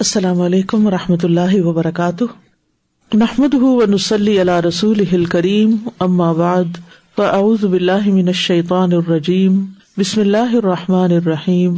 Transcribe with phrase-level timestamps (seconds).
[0.00, 2.24] السلام علیکم و رحمۃ اللہ وبرکاتہ۔
[3.14, 5.76] نحمد و نسلی اللہ رسول کریم
[6.32, 6.64] بعد،
[7.16, 9.64] فاعوذ باللہ من الشیطان الرجیم،
[9.98, 11.74] بسم اللہ الرحمٰن الرحیم۔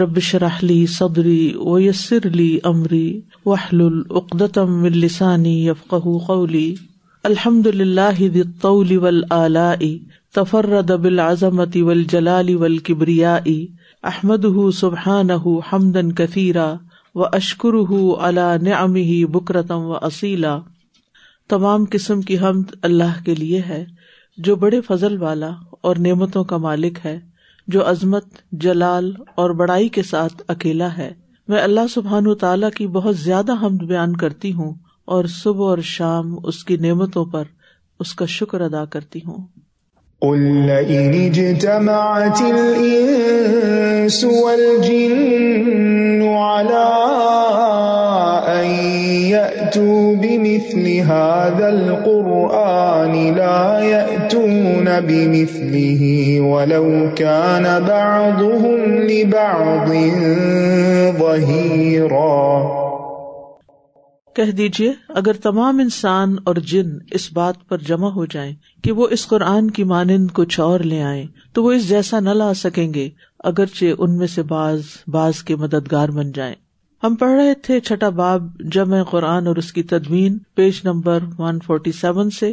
[0.00, 5.94] ربش رحلی صدری ویسر علی عمری وحل العقدم السانی یفق
[6.26, 6.74] قولی۔
[7.24, 9.98] الحمد للہ طول ول آلائی
[10.34, 13.66] تفرد بالعظمت والجلال والکبریائی
[14.02, 15.30] احمد سبحان
[15.72, 16.74] حمدن کثیرہ
[17.18, 17.74] و اشکر
[18.18, 20.58] اللہ نعم ہی بکرتم و اصیلا
[21.48, 23.84] تمام قسم کی حمد اللہ کے لیے ہے،
[24.38, 27.20] جو بڑے فضل والا اور نعمتوں کا مالک ہے،
[27.66, 31.12] جو عظمت، جلال اور بڑائی کے ساتھ اکیلا ہے۔
[31.48, 34.74] میں اللہ سبحان تعالیٰ کی بہت زیادہ حمد بیان کرتی ہوں
[35.04, 37.44] اور صبح اور شام اس کی نعمتوں پر
[38.00, 39.46] اس کا شکر ادا کرتی ہوں۔
[40.20, 47.07] قل إن اجتمعت الإنس والجن على
[49.78, 56.02] يأتوا بمثل هذا القرآن لا يأتون بمثله
[56.46, 59.88] ولو كان بعضهم لبعض
[61.18, 62.78] ظهيراً۔
[64.34, 68.54] کہہ دیجیے اگر تمام انسان اور جن اس بات پر جمع ہو جائیں
[68.84, 72.30] کہ وہ اس قرآن کی مانند کچھ اور لے آئے تو وہ اس جیسا نہ
[72.30, 73.08] لا سکیں گے،
[73.44, 76.54] اگرچہ ان میں سے باز باز کے مددگار بن جائیں۔
[77.02, 81.58] ہم پڑھ رہے تھے چھٹا باب جمع قرآن اور اس کی تدوین page number one
[81.66, 82.52] forty seven سے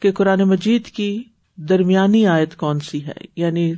[0.00, 1.22] کہ قرآن مجید کی
[1.56, 3.74] درمیانی آیت کون سی ہے؟ یعنی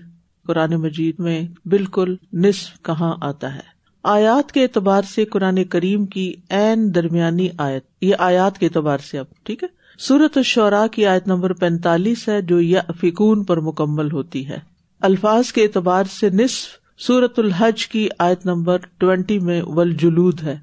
[0.46, 6.34] قرآن مجید میں بالکل نصف کہاں آتا ہے۔ آیات کے اعتبار سے قرآن کریم کی
[6.48, 11.28] این درمیانی آیت، یہ آیات کے اعتبار سے اب، ٹھیک ہے؟ سورت الشعراء کی آیت
[11.28, 14.58] نمبر پینتالیس ہے جو یا فکون پر مکمل ہوتی ہے۔
[15.00, 20.58] الفاظ کے اعتبار سے نصف سورت الحج کی آیت نمبر ٹوینٹی میں ولجلود ہے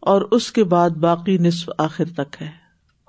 [0.00, 2.48] اور اس کے بعد باقی نصف آخر تک ہے۔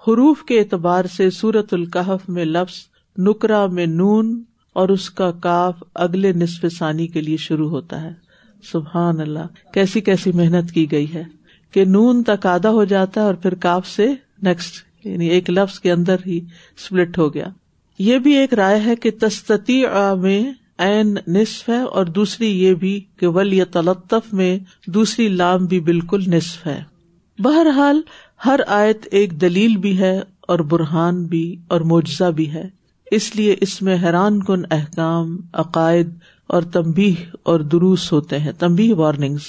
[0.08, 2.76] حروف کے اعتبار سے سورت القحف میں لفظ
[3.18, 4.44] نکرا میں نون
[4.74, 8.12] اور اس کا کاف اگلے نصف ثانی کے لیے شروع ہوتا ہے۔
[8.72, 11.24] سبحان اللہ، کیسی کیسی محنت کی گئی ہے
[11.72, 15.80] کہ نون تک آدھا ہو جاتا ہے اور پھر کاف سے نیکسٹ یعنی ایک لفظ
[15.80, 16.40] کے اندر ہی
[16.78, 17.48] سپلٹ ہو گیا۔
[18.00, 19.84] یہ بھی ایک رائے ہے کہ تستتی
[20.22, 25.80] میں این نصف ہے اور دوسری یہ بھی کہ ولی تلطف میں دوسری لام بھی
[25.80, 26.84] بالکل نصف ہے۔
[27.40, 28.02] بہرحال
[28.46, 32.70] ہر آیت ایک دلیل بھی ہے اور برہان بھی اور معجزہ بھی ہے۔
[33.12, 36.10] اس لیے اس میں حیران کن احکام، عقائد
[36.48, 39.44] اور تمبی اور دروس ہوتے ہیں تمبی وارننگس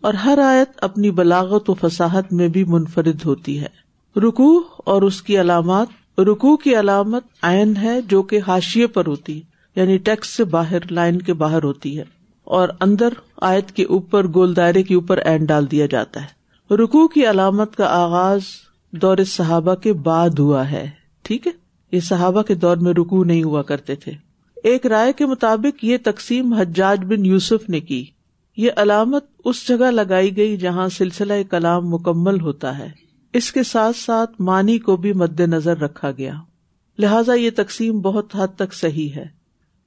[0.00, 3.82] اور ہر آیت اپنی بلاغت و فساحت میں بھی منفرد ہوتی ہے۔
[4.20, 9.38] رکو اور اس کی علامات رکو کی علامت آئن ہے جو کہ حاشیے پر ہوتی۔
[9.38, 12.04] ہے یعنی ٹیکس سے باہر، لائن کے باہر ہوتی ہے
[12.44, 16.42] اور اندر آیت کے اوپر، گول دائرے کے اوپر این ڈال دیا جاتا ہے۔
[16.74, 18.40] رکو کی علامت کا آغاز
[18.90, 20.90] دور صحابہ کے بعد ہوا ہے،
[21.22, 21.52] ٹھیک ہے؟
[21.92, 24.12] یہ صحابہ کے دور میں رکو نہیں ہوا کرتے تھے۔
[24.64, 28.04] ایک رائے کے مطابق یہ تقسیم حجاج بن یوسف نے کی۔
[28.56, 32.88] یہ علامت اس جگہ لگائی گئی جہاں سلسلہ کلام مکمل ہوتا ہے۔
[33.32, 36.34] اس کے ساتھ ساتھ مانی کو بھی مد نظر رکھا گیا۔
[36.98, 39.41] لہذا یہ تقسیم بہت حد تک صحیح ہے۔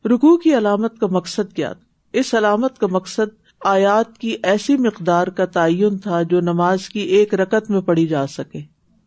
[0.05, 1.73] رکو کی علامت کا مقصد کیا
[2.13, 7.33] اس علامت کا مقصد آیات کی ایسی مقدار کا تعین تھا جو نماز کی ایک
[7.33, 8.59] رکت میں پڑی جا سکے۔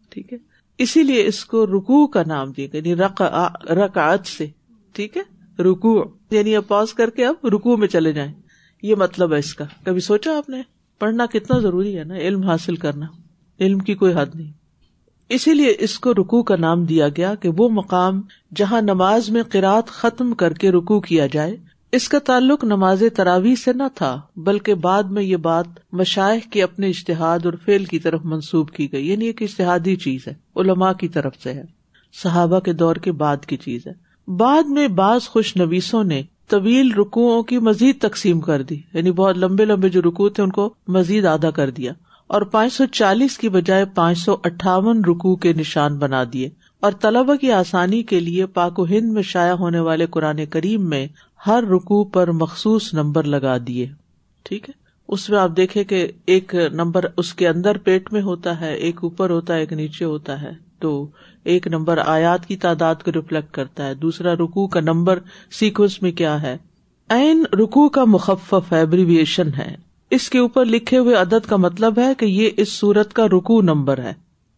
[0.08, 0.38] ٹھیک ہے؟
[0.78, 2.94] اسی لیے اس کو رکو کا نام دیا گیا یعنی
[3.74, 4.46] رکعت سے۔
[4.92, 5.22] ٹھیک ہے؟
[5.62, 8.32] رکو یعنی اب پاز کر کے اب رکو میں چلے جائیں۔
[8.82, 10.62] یہ مطلب ہے اس کا۔ کبھی سوچا آپ نے؟
[10.98, 13.06] پڑھنا کتنا ضروری ہے نا، علم حاصل کرنا۔
[13.60, 14.52] علم کی کوئی حد نہیں۔
[15.28, 18.22] اسی لیے اس کو رکو کا نام دیا گیا کہ وہ مقام
[18.56, 21.56] جہاں نماز میں قرآد ختم کر کے رکو کیا جائے۔
[21.92, 26.62] اس کا تعلق نماز تراوی سے نہ تھا، بلکہ بعد میں یہ بات مشائق کے
[26.62, 30.92] اپنے اشتہاد اور فیل کی طرف منسوب کی گئی۔ یعنی ایک اشتہادی چیز ہے، علماء
[30.92, 31.64] کی طرف سے ہے،
[32.22, 33.92] صحابہ کے دور کے بعد کی چیز ہے۔
[34.30, 39.38] بعد میں بعض خوش نویسوں نے طویل رکو کی مزید تقسیم کر دی۔ یعنی بہت
[39.38, 41.92] لمبے لمبے جو رکو تھے، ان کو مزید آدھا کر دیا۔
[42.28, 46.92] اور پانچ سو چالیس کی بجائے پانچ سو اٹھاون رکو کے نشان بنا دیے۔ اور
[47.00, 51.06] طلبا کی آسانی کے لیے پاک و ہند میں شائع ہونے والے قرآن کریم میں
[51.46, 53.86] ہر رکو پر مخصوص نمبر لگا دیے۔
[54.44, 54.74] ٹھیک ہے؟
[55.08, 58.96] اس میں آپ دیکھے کہ ایک نمبر اس کے اندر پیٹ میں ہوتا ہے، ایک
[59.02, 61.06] اوپر ہوتا ہے، ایک نیچے ہوتا ہے۔ تو
[61.44, 65.18] ایک نمبر آیات کی تعداد کو ریفلیکٹ کرتا ہے۔ دوسرا رکو کا نمبر
[65.50, 66.56] سیکوینس میں کیا ہے؟
[67.08, 72.14] این رکو کا مخفف ایبریویشن ہے۔ اس کے اوپر لکھے ہوئے عدد کا مطلب ہے
[72.14, 74.12] کہ یہ اس سورت کا رکو نمبر ہے۔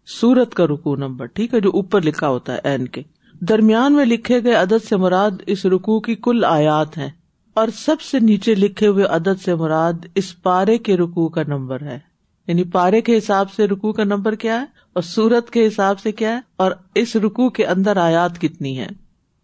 [0.06, 3.02] سورت کا رکو نمبر، ٹھیک ہے، جو اوپر لکھا ہوتا ہے این کے۔
[3.40, 7.10] درمیان میں لکھے گئے عدد سے مراد اس رکو کی کل آیات ہے
[7.54, 11.82] اور سب سے نیچے لکھے ہوئے عدد سے مراد اس پارے کے رکو کا نمبر
[11.82, 11.98] ہے۔
[12.46, 16.12] یعنی پارے کے حساب سے رکو کا نمبر کیا ہے اور سورت کے حساب سے
[16.12, 18.86] کیا ہے اور اس رکو کے اندر آیات کتنی ہے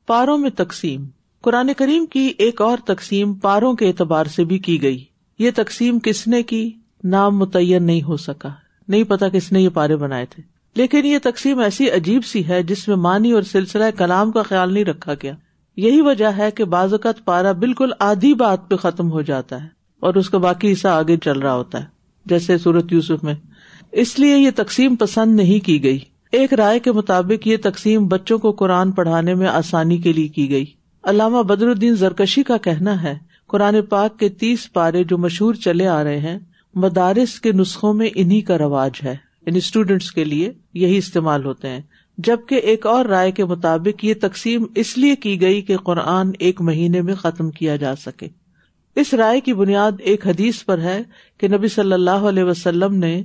[0.06, 1.04] پاروں میں تقسیم۔
[1.40, 5.04] قرآن کریم کی ایک اور تقسیم پاروں کے اعتبار سے بھی کی گئی۔
[5.38, 6.72] یہ تقسیم کس نے کی؟
[7.04, 8.48] نام متعین نہیں ہو سکا۔
[8.88, 10.42] نہیں پتا کس نے یہ پارے بنائے تھے۔
[10.74, 14.72] لیکن یہ تقسیم ایسی عجیب سی ہے جس میں مانی اور سلسلہ کلام کا خیال
[14.72, 15.32] نہیں رکھا گیا۔
[15.76, 19.68] یہی وجہ ہے کہ بعض اوقات پارا بالکل آدھی بات پہ ختم ہو جاتا ہے
[20.00, 21.86] اور اس کا باقی حصہ آگے چل رہا ہوتا ہے۔
[22.26, 23.34] جیسے سورت یوسف میں۔
[23.92, 25.98] اس لیے یہ تقسیم پسند نہیں کی گئی۔
[26.32, 30.50] ایک رائے کے مطابق یہ تقسیم بچوں کو قرآن پڑھانے میں آسانی کے لیے کی
[30.50, 30.64] گئی۔
[31.02, 35.86] علامہ بدر الدین زرکشی کا کہنا ہے قرآن پاک کے تیس پارے جو مشہور چلے
[35.86, 36.38] آ رہے ہیں،
[36.74, 39.16] مدارس کے نسخوں میں انہیں کا رواج ہے۔
[39.46, 41.80] یعنی اسٹوڈینٹس کے لیے یہی استعمال ہوتے ہیں۔
[42.18, 46.60] جبکہ ایک اور رائے کے مطابق یہ تقسیم اس لیے کی گئی کہ قرآن ایک
[46.60, 48.28] مہینے میں ختم کیا جا سکے۔
[48.96, 51.02] اس رائے کی بنیاد ایک حدیث پر ہے
[51.38, 53.22] کہ نبی صلی اللہ علیہ وسلم نے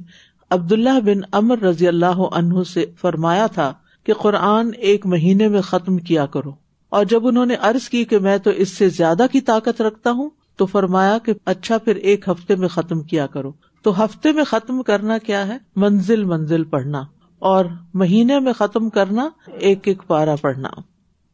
[0.50, 3.74] عبداللہ بن امر رضی اللہ عنہ سے فرمایا تھا
[4.04, 6.61] کہ قرآن ایک مہینے میں ختم کیا کرو۔
[6.92, 10.12] اور جب انہوں نے ارض کی کہ میں تو اس سے زیادہ کی طاقت رکھتا
[10.12, 13.52] ہوں، تو فرمایا کہ اچھا پھر ایک ہفتے میں ختم کیا کرو۔
[13.82, 17.04] تو ہفتے میں ختم کرنا کیا ہے؟ منزل منزل پڑھنا۔
[17.40, 20.70] اور مہینے میں ختم کرنا، ایک ایک پارا پڑھنا۔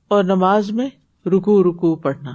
[0.08, 0.90] اور نماز میں
[1.26, 2.32] رکو رکو پڑھنا۔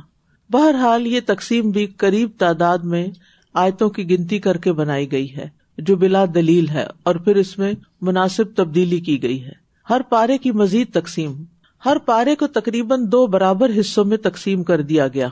[0.51, 3.07] بہرحال یہ تقسیم بھی قریب تعداد میں
[3.55, 5.49] آیتوں کی گنتی کر کے بنائی گئی ہے،
[5.79, 9.53] جو بلا دلیل ہے اور پھر اس میں مناسب تبدیلی کی گئی ہے۔
[9.91, 11.45] ہر پارے کی مزید تقسیم۔
[11.85, 15.29] ہر پارے کو تقریباً دو برابر حصوں میں تقسیم کر دیا گیا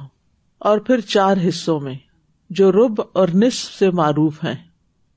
[0.58, 1.94] اور پھر چار حصوں میں
[2.50, 4.54] جو رب اور نصف سے معروف ہیں۔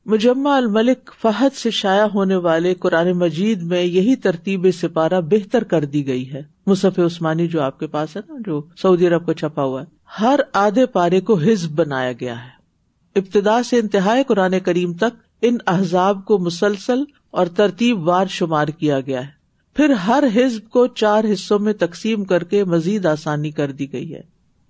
[0.06, 5.86] مجمع الملک فہد سے شائع ہونے والے قرآن مجید میں یہی ترتیب سپارہ بہتر کر
[5.86, 9.34] دی گئی ہے۔ مصف عثمانی جو آپ کے پاس ہے نا، جو سعودی عرب کو
[9.34, 9.86] چھپا ہوا ہے،
[10.20, 12.50] ہر آدھے پارے کو حزب بنایا گیا ہے۔
[13.16, 19.00] ابتدا سے انتہائی قرآن کریم تک ان احزاب کو مسلسل اور ترتیب وار شمار کیا
[19.00, 19.43] گیا ہے۔
[19.74, 24.14] پھر ہر حزب کو چار حصوں میں تقسیم کر کے مزید آسانی کر دی گئی
[24.14, 24.22] ہے۔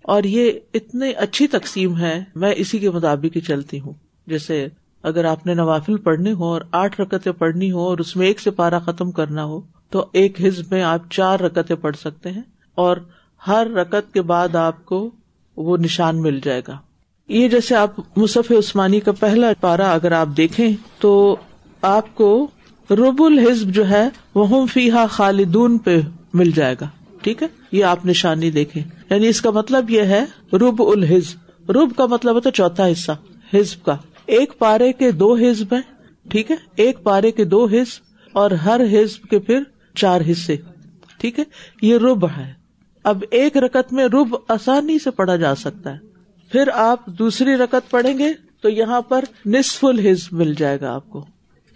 [0.01, 3.93] اور یہ اتنی اچھی تقسیم ہے، میں اسی کے مطابق ہی چلتی ہوں۔
[4.27, 4.67] جیسے
[5.03, 8.39] اگر آپ نے نوافل پڑھنے ہو اور آٹھ رکتیں پڑھنی ہو اور اس میں ایک
[8.39, 12.41] سے پارا ختم کرنا ہو، تو ایک حزب میں آپ چار رکتیں پڑھ سکتے ہیں
[12.75, 12.97] اور
[13.47, 15.11] ہر رکت کے بعد آپ کو
[15.55, 16.77] وہ نشان مل جائے گا۔
[17.27, 21.35] یہ جیسے آپ مصف عثمانی کا پہلا پارا اگر آپ دیکھیں، تو
[21.81, 22.47] آپ کو
[22.91, 25.99] رب الحزب جو ہے وہ فیحا خالدون پہ
[26.33, 26.87] مل جائے گا۔
[27.21, 31.95] ٹھیک ہے؟ یہ آپ نشانی دیکھیں۔ یعنی اس کا مطلب یہ ہے رب الحزب۔ رب
[31.97, 33.11] کا مطلب ہوتا چوتھا حصہ،
[33.53, 35.81] حزب کا۔ ایک پارے کے دو حزب ہیں،
[36.29, 39.59] ٹھیک ہے؟ ایک پارے کے دو حزب اور ہر حزب کے پھر
[39.95, 40.57] چار حصے۔
[41.17, 41.43] ٹھیک ہے؟
[41.81, 42.53] یہ رب ہے۔
[43.03, 45.97] اب ایک رکت میں رب آسانی سے پڑھا جا سکتا ہے۔
[46.51, 51.09] پھر آپ دوسری رکت پڑھیں گے تو یہاں پر نصف الحزب مل جائے گا آپ
[51.09, 51.25] کو۔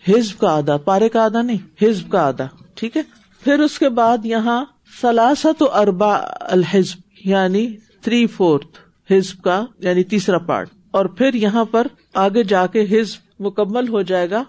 [0.10, 3.02] حزب کا آدھا پارے کا آدھا نہیں، حزب کا آدھا ٹھیک ہے؟
[3.44, 4.66] پھر اس کے بعد یہاں
[5.02, 8.80] سلاست و اربا الحزب یعنی تھری فورتھ
[9.14, 14.02] حزب کا یعنی تیسرا پارٹ۔ اور پھر یہاں پر آگے جا کے حزب مکمل ہو
[14.02, 14.44] جائے گا،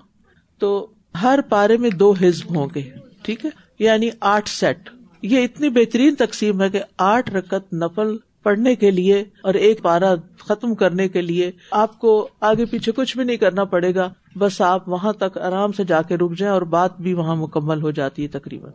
[0.58, 0.86] تو
[1.22, 2.90] ہر پارے میں دو حزب ہوں گے،
[3.22, 4.90] ٹھیک ہے؟ یعنی آٹھ سیٹ
[5.22, 10.14] یہ اتنی بہترین تقسیم ہے کہ آٹھ رکت نفل پڑھنے کے لیے اور ایک پارا
[10.38, 14.60] ختم کرنے کے لیے آپ کو آگے پیچھے کچھ بھی نہیں کرنا پڑے گا۔ بس
[14.60, 17.90] آپ وہاں تک آرام سے جا کے رک جائیں اور بات بھی وہاں مکمل ہو
[17.90, 18.70] جاتی ہے تقریباً۔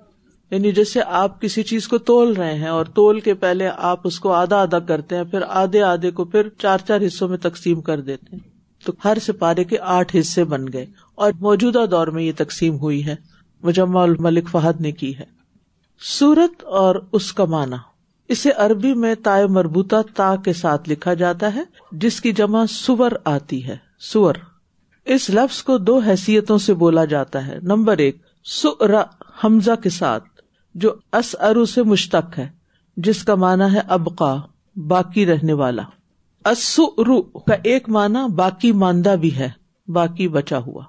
[0.52, 4.20] یعنی جیسے آپ کسی چیز کو تول رہے ہیں اور تول کے پہلے آپ اس
[4.20, 7.82] کو آدھا آدھا کرتے ہیں، پھر آدھے آدھے کو پھر چار چار حصوں میں تقسیم
[7.82, 8.50] کر دیتے ہیں۔
[8.86, 10.86] تو ہر سپارے کے آٹھ حصے بن گئے
[11.16, 13.16] اور موجودہ دور میں یہ تقسیم ہوئی ہے۔
[13.64, 15.26] مجمع الملک فہد نے کی ہے۔
[16.00, 17.76] سورت اور اس کا معنی۔
[18.28, 23.12] اسے عربی میں تائے مربوطہ تا کے ساتھ لکھا جاتا ہے، جس کی جمع سور
[23.24, 24.36] آتی ہے۔ سور۔
[25.06, 28.96] اس لفظ کو دو حیثیتوں سے بولا جاتا ہے۔ نمبر ایک، سر،
[29.44, 30.24] حمزہ کے ساتھ،
[30.76, 32.50] جو اس ارو سے مشتق ہے،
[32.98, 34.36] جس کا مانا ہے ابقا،
[34.76, 35.82] باقی رہنے والا۔
[36.98, 39.50] رو کا ایک مانا باقی ماندہ بھی ہے،
[39.88, 40.84] باقی بچا ہوا۔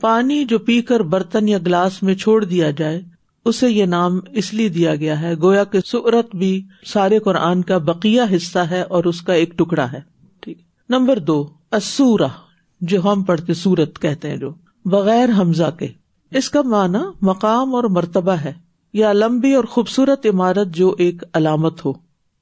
[0.00, 3.02] پانی جو پی کر برتن یا گلاس میں چھوڑ دیا جائے،
[3.44, 7.78] اسے یہ نام اس لیے دیا گیا ہے، گویا کہ سورت بھی سارے قرآن کا
[7.78, 10.00] بقیہ حصہ ہے اور اس کا ایک ٹکڑا ہے۔
[10.40, 10.58] ٹھیک۔
[10.88, 12.28] نمبر دو اسورا
[12.80, 14.50] جو ہم پڑھتے سورت کہتے ہیں جو،
[14.84, 15.88] بغیر حمزہ کے۔
[16.30, 18.52] اس کا معنی مقام اور مرتبہ ہے،
[18.92, 21.92] یا لمبی اور خوبصورت عمارت جو ایک علامت ہو۔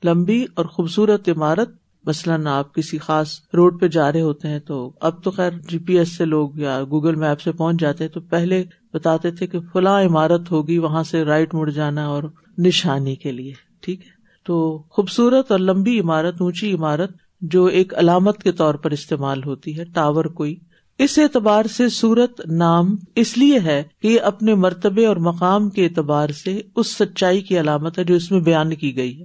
[0.05, 1.71] لمبی اور خوبصورت عمارت،
[2.05, 5.79] مثلاً آپ کسی خاص روڈ پہ جا رہے ہوتے ہیں تو اب تو خیر جی
[5.79, 9.59] پی ایس سے لوگ یا گوگل میپ سے پہنچ جاتے تو پہلے بتاتے تھے کہ
[9.73, 12.23] فلاں عمارت ہوگی، وہاں سے رائٹ مڑ جانا اور
[12.59, 14.15] نشانی کے لیے، ٹھیک ہے۔
[14.45, 17.11] تو خوبصورت اور لمبی عمارت، اونچی عمارت
[17.49, 20.57] جو ایک علامت کے طور پر استعمال ہوتی ہے، ٹاور کوئی۔
[20.99, 25.85] اس اعتبار سے سورت نام اس لیے ہے کہ یہ اپنے مرتبے اور مقام کے
[25.85, 29.25] اعتبار سے اس سچائی کی علامت ہے جو اس میں بیان کی گئی ہے۔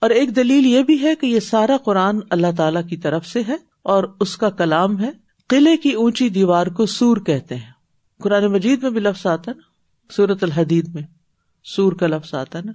[0.00, 3.42] اور ایک دلیل یہ بھی ہے کہ یہ سارا قرآن اللہ تعالی کی طرف سے
[3.48, 5.10] ہے اور اس کا کلام ہے،
[5.48, 7.72] قلعے کی اونچی دیوار کو سور کہتے ہیں۔
[8.22, 9.62] قرآن مجید میں بھی لفظ آتا نا
[10.12, 11.02] سورت الحدید میں
[11.64, 12.72] سور کا لفظ آتا نا،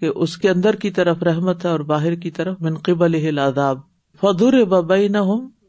[0.00, 4.64] کہ اس کے اندر کی طرف رحمت ہے اور باہر کی طرف منقب العذاب۔ فدر
[4.64, 5.18] ببئی نہ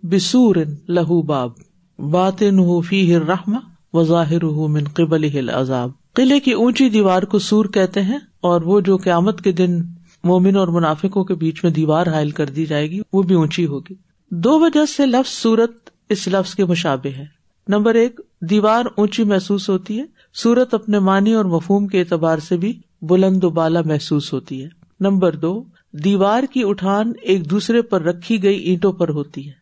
[0.04, 0.56] بسور
[0.88, 1.52] لہو باب
[1.98, 2.44] بات
[2.86, 3.56] فی رحم
[3.94, 8.98] و ظاہر منقب العذاب۔ قلعے کی اونچی دیوار کو سور کہتے ہیں اور وہ جو
[8.98, 9.82] قیامت کے دن
[10.24, 13.66] مومن اور منافقوں کے بیچ میں دیوار حائل کر دی جائے گی، وہ بھی اونچی
[13.66, 13.94] ہوگی۔
[14.32, 17.26] دو وجہ سے لفظ سورت اس لفظ کے مشابے ہے۔
[17.68, 22.58] نمبر ایک، دیوار اونچی محسوس ہوتی ہے سورت اپنے معنی اور مفہوم کے اعتبار سے
[22.58, 28.02] بھی بلند و بالا محسوس ہوتی ہے۔ نمبر دو دیوار کی اٹھان ایک دوسرے پر
[28.02, 29.54] رکھی گئی اینٹوں پر ہوتی ہے۔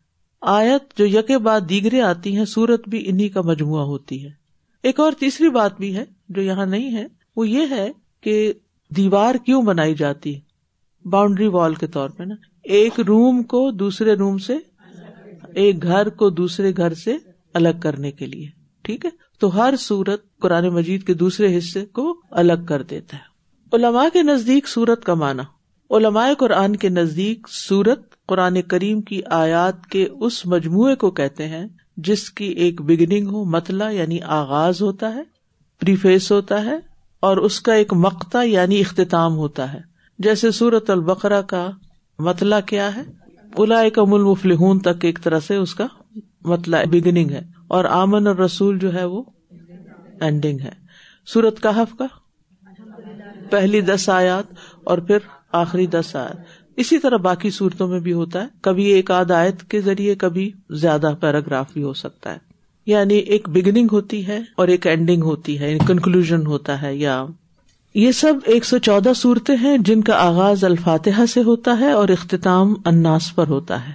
[0.42, 4.30] آیت جو یکے بعد دیگرے آتی ہیں، سورت بھی انہیں کا مجموعہ ہوتی ہے۔
[4.84, 7.06] ایک اور تیسری بات بھی ہے جو یہاں نہیں ہے،
[7.36, 7.92] وہ یہ ہے
[8.22, 8.54] کہ
[8.90, 10.40] دیوار کیوں بنائی جاتی ہے؟
[11.10, 14.58] باؤنڈری وال کے طور پہ نا۔ ایک روم کو دوسرے روم سے،
[15.56, 17.18] ایک گھر کو دوسرے گھر سے
[17.54, 18.48] الگ کرنے کے لیے۔
[18.82, 23.36] ٹھیک ہے؟ تو ہر سورت قرآن مجید کے دوسرے حصے کو الگ کر دیتا ہے۔
[23.76, 25.55] علماء کے نزدیک سورت کا معنی۔
[25.92, 31.66] علماء قرآن کے نزدیک سورت قرآن کریم کی آیات کے اس مجموعے کو کہتے ہیں،
[31.98, 35.22] جس کی ایک بگننگ ہو متلا یعنی آغاز ہوتا ہے
[35.82, 36.78] پریفیس ہوتا ہے،
[37.24, 39.80] اور اس کا ایک مقتا یعنی اختتام ہوتا ہے۔
[40.20, 41.70] جیسے سورت البقرا کا
[42.20, 43.02] متلا کیا ہے
[43.54, 45.86] الا ملمفلحون تک ایک طرح سے اس کا
[46.46, 49.24] مطلع بگننگ ہے، اور آمن اور رسول جو ہے وہ
[50.22, 50.74] اینڈنگ ہے۔
[51.28, 52.06] سورت کہف کا
[53.52, 55.18] پہلی دس آیات، اور پھر
[55.56, 56.36] آخری دس آیات
[56.78, 60.52] اسی طرح باقی صورتوں میں بھی ہوتا ہے۔ کبھی ایک آدھ آیت کے ذریعے، کبھی
[60.70, 62.38] زیادہ پیراگراف بھی ہو سکتا ہے۔
[62.86, 67.26] یعنی ایک بگننگ ہوتی ہے اور ایک اینڈنگ ہوتی ہے یعنی کنکلوژ ہوتا ہے، یا
[67.96, 72.10] یہ سب ایک سو چودہ صورتیں ہیں جن کا آغاز الفاتحہ سے ہوتا ہے اور
[72.10, 73.94] اختتام اناس پر ہوتا ہے۔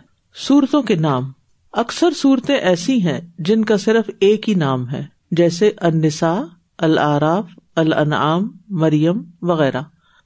[0.49, 1.33] صورتوں کے نام۔
[1.73, 6.43] اکثر صورتیں ایسی ہیں جن کا صرف ایک ہی نام ہے، جیسے انسا
[6.79, 7.45] العراف،
[7.77, 9.81] الانعام، مریم وغیرہ۔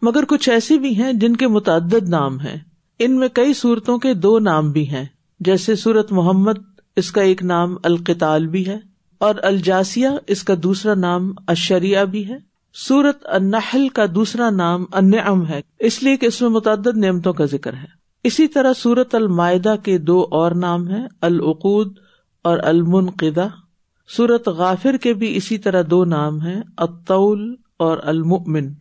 [0.04, 2.56] مگر کچھ ایسی بھی ہیں جن کے متعدد نام ہیں۔
[2.98, 5.04] ان میں کئی صورتوں کے دو نام بھی ہیں۔
[5.40, 6.52] جیسے سورت محمد،
[6.96, 8.78] اس کا ایک نام القتال بھی ہے،
[9.18, 12.36] اور الجاسیہ، اس کا دوسرا نام اشریا بھی ہے۔
[12.74, 17.44] سورت النحل کا دوسرا نام انعم ہے، اس لیے کہ اس میں متعدد نعمتوں کا
[17.44, 17.86] ذکر ہے۔
[18.24, 21.98] اسی طرح سورت المائدہ کے دو اور نام ہیں، العقود
[22.44, 23.48] اور المنقدہ۔
[24.16, 28.72] سورت غافر کے بھی اسی طرح دو نام ہیں اطول اور المؤمن۔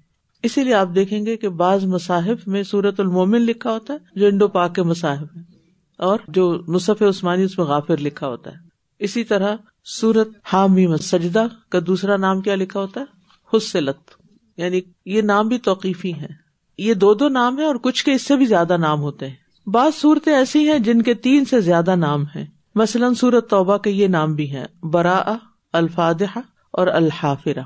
[0.43, 4.27] اسی لیے آپ دیکھیں گے کہ بعض مصاحف میں سورت المومن لکھا ہوتا ہے، جو
[4.27, 5.43] انڈو پاک کے مصاحف ہیں،
[5.97, 8.55] اور جو مصف عثمانی اس میں غافر لکھا ہوتا ہے۔
[8.99, 13.05] اسی طرح سورت حامی سجدہ کا دوسرا نام کیا لکھا ہوتا ہے؟
[13.57, 13.97] حسلت۔
[14.57, 16.27] یعنی یہ نام بھی توقیفی ہیں۔
[16.77, 19.69] یہ دو دو نام ہے اور کچھ کے اس سے بھی زیادہ نام ہوتے ہیں۔
[19.69, 22.45] بعض صورتیں ایسی ہیں جن کے تین سے زیادہ نام ہیں۔
[22.75, 25.37] مثلاً سورت توبہ کے یہ نام بھی ہیں برا
[25.73, 26.39] الفادہ
[26.71, 27.61] اور الحافرہ۔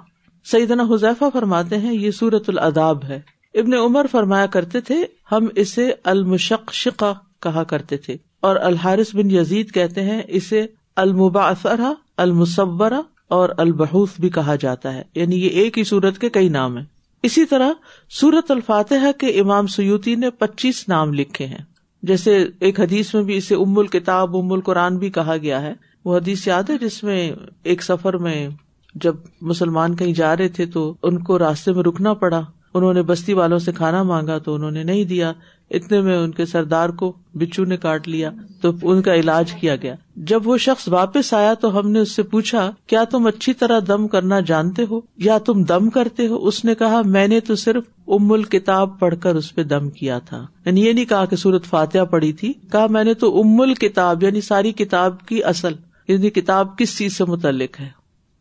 [0.51, 3.21] سیدنا حذیفہ فرماتے ہیں، یہ سورت الاداب ہے۔
[3.53, 9.31] ابن عمر فرمایا کرتے تھے، ہم اسے المشق شقہ کہا کرتے تھے۔ اور الحارث بن
[9.31, 15.77] یزید کہتے ہیں، اسے المباثرہ المصورہ اور البحوث بھی کہا جاتا ہے۔ یعنی یہ ایک
[15.77, 16.83] ہی سورت کے کئی نام ہے
[17.23, 17.71] اسی طرح
[18.09, 21.65] سورت الفاتح کے امام سیوتی نے پچیس نام لکھے ہیں۔
[22.03, 25.73] جیسے ایک حدیث میں بھی اسے ام الکتاب، ام القرآن بھی کہا گیا ہے۔
[26.05, 27.31] وہ حدیث یاد ہے جس میں
[27.63, 28.49] ایک سفر میں
[28.95, 32.41] جب مسلمان کہیں جا رہے تھے تو ان کو راستے میں رکنا پڑا۔
[32.73, 35.33] انہوں نے بستی والوں سے کھانا مانگا تو انہوں نے نہیں دیا۔
[35.71, 39.75] اتنے میں ان کے سردار کو بچو نے کاٹ لیا۔ تو ان کا علاج کیا
[39.75, 43.53] گیا۔ جب وہ شخص واپس آیا تو ہم نے اس سے پوچھا، کیا تم اچھی
[43.53, 47.39] طرح دم کرنا جانتے ہو؟ یا تم دم کرتے ہو؟ اس نے کہا، میں نے
[47.39, 51.25] تو صرف ام الکتاب پڑھ کر اس پہ دم کیا تھا۔ یعنی یہ نہیں کہا
[51.25, 55.43] کہ سورت فاتحہ پڑھی تھی۔ کہا، میں نے تو ام الکتاب یعنی ساری کتاب کی
[55.43, 55.73] اصل
[56.07, 57.96] یعنی کتاب کس چیز سے متعلق ہے؟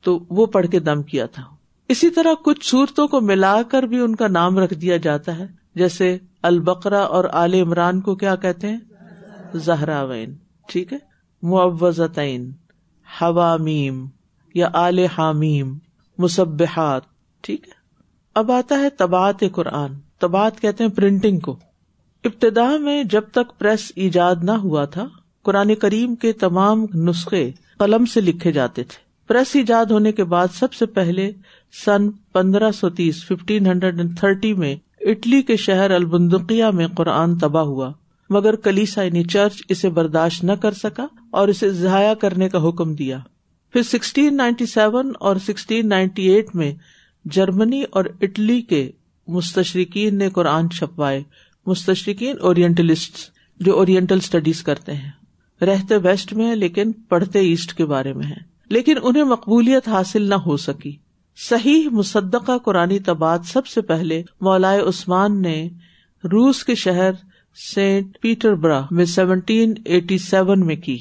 [0.06, 1.42] تو وہ پڑھ کے دم کیا تھا۔
[1.88, 5.46] اسی طرح کچھ صورتوں کو ملا کر بھی ان کا نام رکھ دیا جاتا ہے۔
[5.74, 8.78] جیسے البقرا اور آل عمران کو کیا کہتے ہیں؟
[9.54, 10.34] زہراوین۔
[10.66, 10.98] ٹھیک ہے؟
[11.42, 12.52] معوزتین
[13.22, 14.06] حوامیم
[14.54, 15.78] یا آل حامیم
[16.18, 17.02] مصبحات
[17.40, 17.72] ٹھیک ہے؟
[18.34, 21.56] اب آتا ہے تبات قرآن۔ تبات کہتے ہیں پرنٹنگ کو۔
[22.24, 25.08] ابتدا میں جب تک پریس ایجاد نہ ہوا تھا،
[25.42, 30.46] قرآن کریم کے تمام نسخے قلم سے لکھے جاتے تھے۔ پریس ایجاد ہونے کے بعد
[30.54, 31.32] سب سے پہلے
[31.84, 37.38] سن پندرہ سو تیس ففٹین ہنڈریڈ اینڈ تھرٹی میں اٹلی کے شہر البندقیا میں قرآن
[37.38, 37.92] تباہ ہوا۔
[38.30, 42.94] مگر کلیسا یعنی چرچ اسے برداشت نہ کر سکا اور اسے ضائع کرنے کا حکم
[42.94, 43.18] دیا۔
[43.72, 46.74] پھر سکسٹین نائنٹی سیون اور سکسٹین نائنٹی ایٹ میں
[47.24, 48.90] جرمنی اور اٹلی کے
[49.28, 51.22] مستشرقین نے قرآن چھپوائے۔
[51.66, 53.16] مستشرقین اورینٹلسٹ
[53.60, 55.10] جو اورینٹل اسٹڈیز کرتے ہیں۔
[55.64, 60.34] رہتے ویسٹ میں لیکن پڑھتے ایسٹ کے بارے میں ہیں۔ لیکن انہیں مقبولیت حاصل نہ
[60.34, 60.96] ہو سکی۔
[61.48, 65.68] صحیح مصدقہ قرآن تباد سب سے پہلے مولائے عثمان نے
[66.24, 67.10] روس کے شہر
[67.74, 70.98] سینٹ پیٹر برا میں سیونٹین ایٹی سیون میں کی۔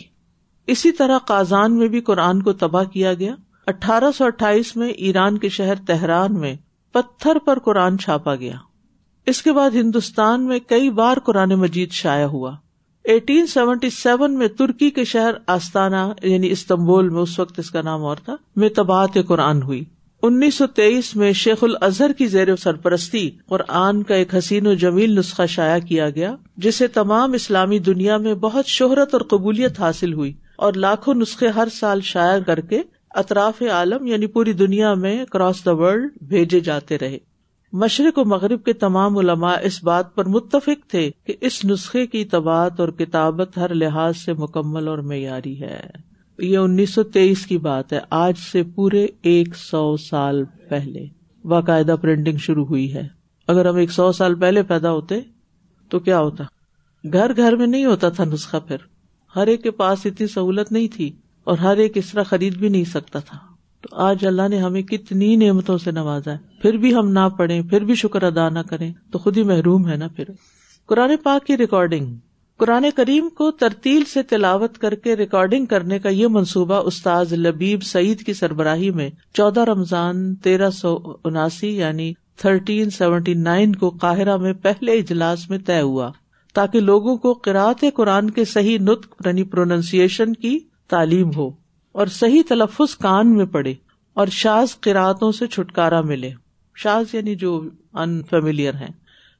[0.67, 3.35] اسی طرح کازان میں بھی قرآن کو تباہ کیا گیا۔
[3.67, 6.55] اٹھارہ سو اٹھائیس میں ایران کے شہر تہران میں
[6.91, 8.55] پتھر پر قرآن چھاپا گیا۔
[9.25, 12.55] اس کے بعد ہندوستان میں کئی بار قرآن مجید شائع ہوا۔
[13.05, 17.81] ایٹین سیونٹی سیون میں ترکی کے شہر آستانہ یعنی استنبول میں، اس وقت اس کا
[17.81, 19.83] نام اور تھا، میں تباہ قرآن ہوئی۔
[20.21, 25.19] انیس سو تیئیس میں شیخ الازہر کی زیر سرپرستی قرآن کا ایک حسین و جمیل
[25.19, 30.33] نسخہ شائع کیا گیا، جسے تمام اسلامی دنیا میں بہت شہرت اور قبولیت حاصل ہوئی
[30.57, 35.65] اور لاکھوں نسخے ہر سال شائع کر کے اطراف عالم یعنی پوری دنیا میں اکراس
[35.65, 37.17] دا ورلڈ بھیجے جاتے رہے۔
[37.77, 42.25] مشرق و مغرب کے تمام علماء اس بات پر متفق تھے کہ اس نسخے کی
[42.25, 45.79] تباعت اور کتابت ہر لحاظ سے مکمل اور معیاری ہے۔
[46.39, 51.05] یہ انیس سو تیئیس کی بات ہے۔ آج سے پورے ایک سو سال پہلے
[51.47, 53.07] باقاعدہ پرنٹنگ شروع ہوئی ہے۔
[53.47, 55.15] اگر ہم ایک سو سال پہلے پیدا ہوتے
[55.89, 56.43] تو کیا ہوتا؟
[57.13, 58.77] گھر گھر میں نہیں ہوتا تھا نسخہ پھر۔
[59.35, 61.11] ہر ایک کے پاس اتنی سہولت نہیں تھی
[61.43, 63.54] اور ہر ایک اس طرح خرید بھی نہیں سکتا تھا۔
[63.89, 67.61] تو آج اللہ نے ہمیں کتنی نعمتوں سے نوازا ہے۔ پھر بھی ہم نہ پڑھیں،
[67.61, 70.23] پھر بھی شکر ادا نہ کریں، تو خود ہی محروم ہے نا پھر۔
[70.85, 72.15] قرآن پاک کی ریکارڈنگ
[72.57, 77.83] قرآن کریم کو ترتیل سے تلاوت کر کے ریکارڈنگ کرنے کا یہ منصوبہ استاذ لبیب
[77.83, 84.37] سعید کی سربراہی میں چودہ رمضان تیرہ سو اناسی یعنی تھرٹین سیونٹی نائن کو قاہرہ
[84.37, 86.11] میں پہلے اجلاس میں طے ہوا۔
[86.53, 91.64] تاکہ لوگوں کو قرآت قرآن کے صحیح نطق یعنی پروننسیشن کی تعلیم ہو۔
[91.95, 93.73] اور صحیح تلفظ کان میں پڑے
[94.13, 96.31] اور شاز قرآتوں سے چھٹکارا ملے۔
[96.75, 98.93] شاز یعنی جو انفیملیئر ہیں۔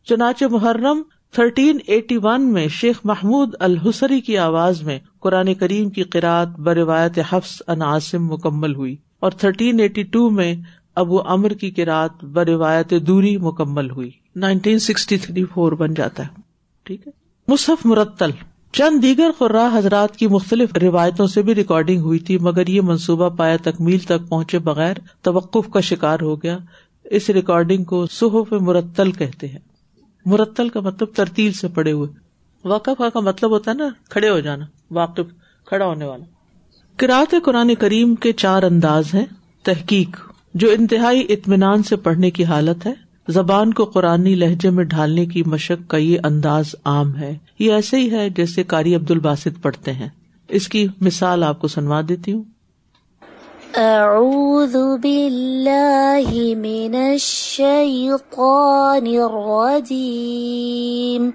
[0.05, 1.01] چنانچہ محرم
[1.31, 7.19] تھرٹین ایٹی ون میں شیخ محمود الحسری کی آواز میں قرآن کریم کی قرآت بروایت
[7.29, 10.55] حفظ انعاصم مکمل ہوئی اور تھرٹین ایٹی ٹو میں
[10.95, 16.41] ابو امر کی قرآت بروایت دوری مکمل ہوئی۔ نائنٹین سکسٹی تھری فور بن جاتا ہے۔
[16.83, 17.11] ٹھیک ہے۔
[17.47, 18.29] مصحف مرتل۔
[18.77, 23.29] چند دیگر خرا حضرات کی مختلف روایتوں سے بھی ریکارڈنگ ہوئی تھی، مگر یہ منصوبہ
[23.29, 26.57] پایا تکمیل تک پہنچے بغیر توقف کا شکار ہو گیا۔
[27.03, 29.59] اس ریکارڈنگ کو صحف مرتل کہتے ہیں۔
[30.25, 32.09] مرتل کا مطلب ترتیل سے پڑے ہوئے۔
[32.67, 35.33] واقف کا مطلب ہوتا ہے نا، کھڑے ہو جانا، واقف
[35.65, 36.25] کھڑا ہونے والا۔
[36.97, 39.25] کراط قرآن کریم کے چار انداز ہیں۔
[39.63, 40.17] تحقیق،
[40.53, 45.43] جو انتہائی اطمینان سے پڑھنے کی حالت ہے۔ زبان کو قرآنی لہجے میں ڈھالنے کی
[45.45, 49.91] مشق کا یہ انداز عام ہے۔ یہ ایسے ہی ہے جیسے کاری عبد الباسط پڑھتے
[49.91, 50.09] ہیں۔
[50.49, 52.43] اس کی مثال آپ کو سنوا دیتی ہوں۔
[53.77, 61.29] اعوذ باللہ من الشیطان الرجیم۔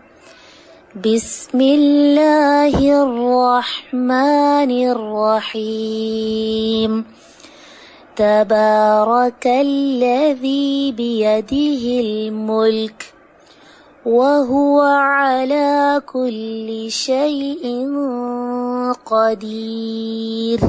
[0.95, 7.03] بسم اللہ الرحمن الرحیم۔
[8.21, 13.03] تبارك الذي بيده الملك
[14.07, 17.87] وهو على كل شيء
[19.05, 20.65] قدير۔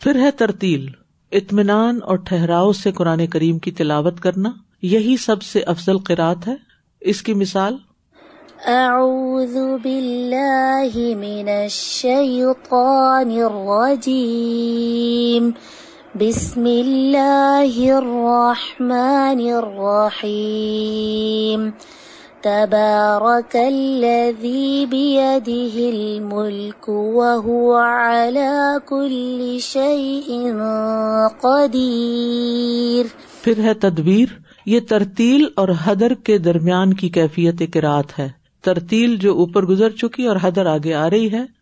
[0.00, 0.86] پھر ہے ترتیل
[1.32, 4.50] اطمینان اور ٹھہراؤ سے قرآن کریم کی تلاوت کرنا
[4.82, 6.54] یہی سب سے افضل قرات ہے۔
[7.00, 7.76] اس کی مثال
[8.66, 15.50] اعوذ باللہ من الشیطان الرجیم۔
[16.20, 21.70] بسم اللہ الرحمن الرحیم
[22.40, 28.50] تبارك الذي بيده الملك وهو على
[28.86, 30.52] كل شيء
[31.40, 33.04] قدير.
[33.42, 34.26] پھر ہے تدبیر،
[34.66, 38.28] یہ ترتیل اور حدر کے درمیان کی کیفیت قرات ہے۔
[38.64, 41.61] ترتیل جو اوپر گزر چکی اور حدر آگے آ رہی ہے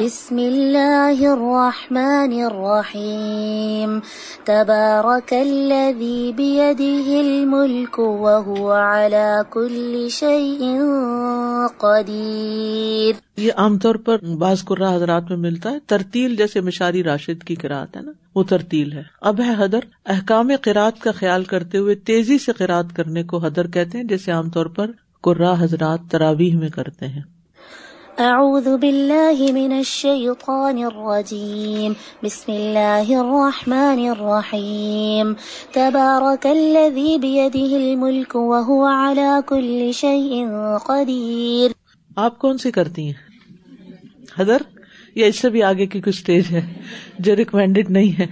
[0.00, 3.98] بسم اللہ الرحمن الرحیم
[4.44, 10.70] تبارک الذی بیدہ الملک وهو على كل شیء
[11.78, 17.44] قدیر یہ عام طور پر بعض قرآ حضرات میں ملتا ہے، ترتیل جیسے مشاری راشد
[17.44, 21.78] کی قرآت ہے نا، وہ ترتیل ہے۔ اب ہے حدر، احکام قرآت کا خیال کرتے
[21.78, 24.90] ہوئے تیزی سے قرآت کرنے کو حدر کہتے ہیں، جیسے عام طور پر
[25.22, 27.22] قرا حضرات تراویح میں کرتے ہیں۔
[28.20, 35.32] اعوذ باللہ من الشیطان الرجیم بسم اللہ الرحمن الرحیم
[35.72, 40.42] تبارک الذی بیدہ الملک وهو على كل شیء
[40.86, 41.72] قدیر
[42.16, 43.14] آپ کون سی کرتی ہیں؟
[44.38, 44.62] حضر
[45.16, 46.60] یا اس سے بھی آگے کی کچھ اسٹیج ہے؟
[47.18, 48.26] جو ریکمینڈیڈ نہیں ہے؟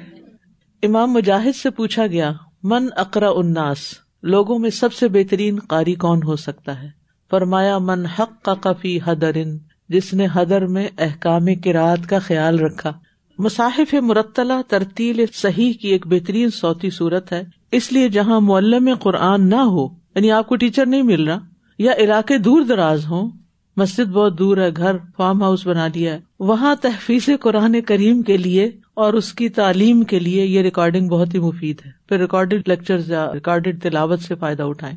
[0.83, 2.33] امام مجاہد سے پوچھا گیا،
[2.65, 3.87] من اقرا اناس
[4.27, 6.91] لوگوں میں سب سے بہترین قاری کون ہو سکتا ہے؟
[7.31, 9.57] فرمایا، من حق کا کفی حدرن
[9.89, 12.93] جس نے حدر میں احکام کراط کا خیال رکھا۔
[13.39, 19.51] مصاحف مرتلہ ترتیل صحیح کی ایک بہترین صوتی صورت ہے۔ اس لیے جہاں معلم قرآن
[19.51, 21.39] نہ ہو یعنی آپ کو ٹیچر نہیں مل رہا،
[21.79, 23.31] یا علاقے دور دراز ہوں،
[23.77, 28.37] مسجد بہت دور ہے، گھر فارم ہاؤس بنا لیا ہے، وہاں تحفیظ قرآن کریم کے
[28.37, 32.69] لیے اور اس کی تعلیم کے لیے یہ ریکارڈنگ بہت ہی مفید ہے۔ پھر ریکارڈیڈ
[32.69, 34.97] لیکچر یا ریکارڈیڈ تلاوت سے فائدہ اٹھائیں۔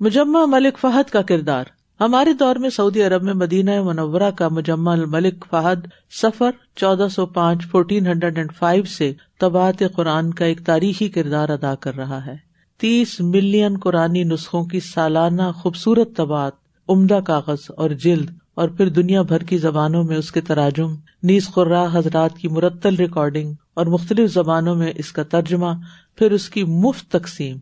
[0.00, 1.64] مجمع ملک فہد کا کردار۔
[2.00, 5.78] ہمارے دور میں سعودی عرب میں مدینہ منورہ کا مجمع الملک فہد
[6.22, 11.48] سفر چودہ سو پانچ فورٹین ہنڈریڈ اینڈ فائیو سے طباعت قرآن کا ایک تاریخی کردار
[11.48, 12.36] ادا کر رہا ہے۔
[12.78, 16.52] تیس ملین قرآنی نسخوں کی سالانہ خوبصورت طباعت،
[16.88, 21.48] عمدہ کاغذ اور جلد اور پھر دنیا بھر کی زبانوں میں اس کے تراجم، نیز
[21.48, 25.72] قرا حضرات کی مرتل ریکارڈنگ اور مختلف زبانوں میں اس کا ترجمہ،
[26.16, 27.56] پھر اس کی مفت تقسیم،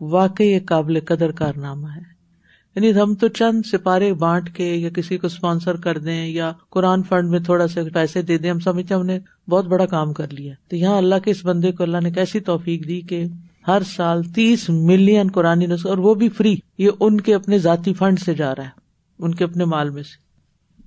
[0.00, 2.09] واقعی قابل قدر کارنامہ ہے۔
[2.76, 7.02] یعنی ہم تو چند سپارے بانٹ کے یا کسی کو اسپانسر کر دیں یا قرآن
[7.02, 10.26] فنڈ میں تھوڑا سا پیسے دے دیں، ہم سمجھتے ہم نے بہت بڑا کام کر
[10.30, 13.24] لیا۔ تو یہاں اللہ کے اس بندے کو اللہ نے کیسی توفیق دی کہ
[13.66, 17.94] ہر سال تیس ملین قرآن نسخ اور وہ بھی فری، یہ ان کے اپنے ذاتی
[17.94, 18.68] فنڈ سے جا رہا ہے،
[19.18, 20.30] ان کے اپنے مال میں سے۔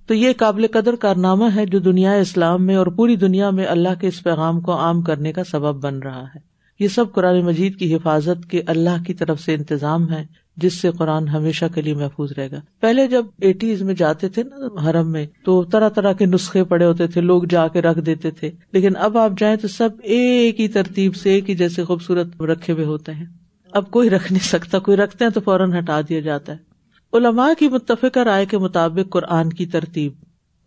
[0.08, 3.90] تو یہ قابل قدر کارنامہ ہے جو دنیا اسلام میں اور پوری دنیا میں اللہ
[4.02, 6.40] کے اس پیغام کو عام کرنے کا سبب بن رہا ہے۔
[6.80, 10.92] یہ سب قرآن مجید کی حفاظت کے اللہ کی طرف سے انتظام ہے۔ جس سے
[10.92, 15.12] قرآن ہمیشہ کے لیے محفوظ رہے گا۔ پہلے جب ایٹیز میں جاتے تھے نا حرم
[15.12, 18.52] میں، تو طرح طرح کے نسخے پڑے ہوتے تھے، لوگ جا کے رکھ دیتے تھے۔
[18.72, 22.74] لیکن اب آپ جائیں تو سب ایک ہی ترتیب سے، ایک ہی جیسے خوبصورت رکھے
[22.74, 23.26] ہوئے ہوتے ہیں۔
[23.72, 26.58] اب کوئی رکھ نہیں سکتا، کوئی رکھتے ہیں تو فوراً ہٹا دیا جاتا ہے۔
[27.14, 30.14] علماء کی متفقہ رائے کے مطابق قرآن کی ترتیب۔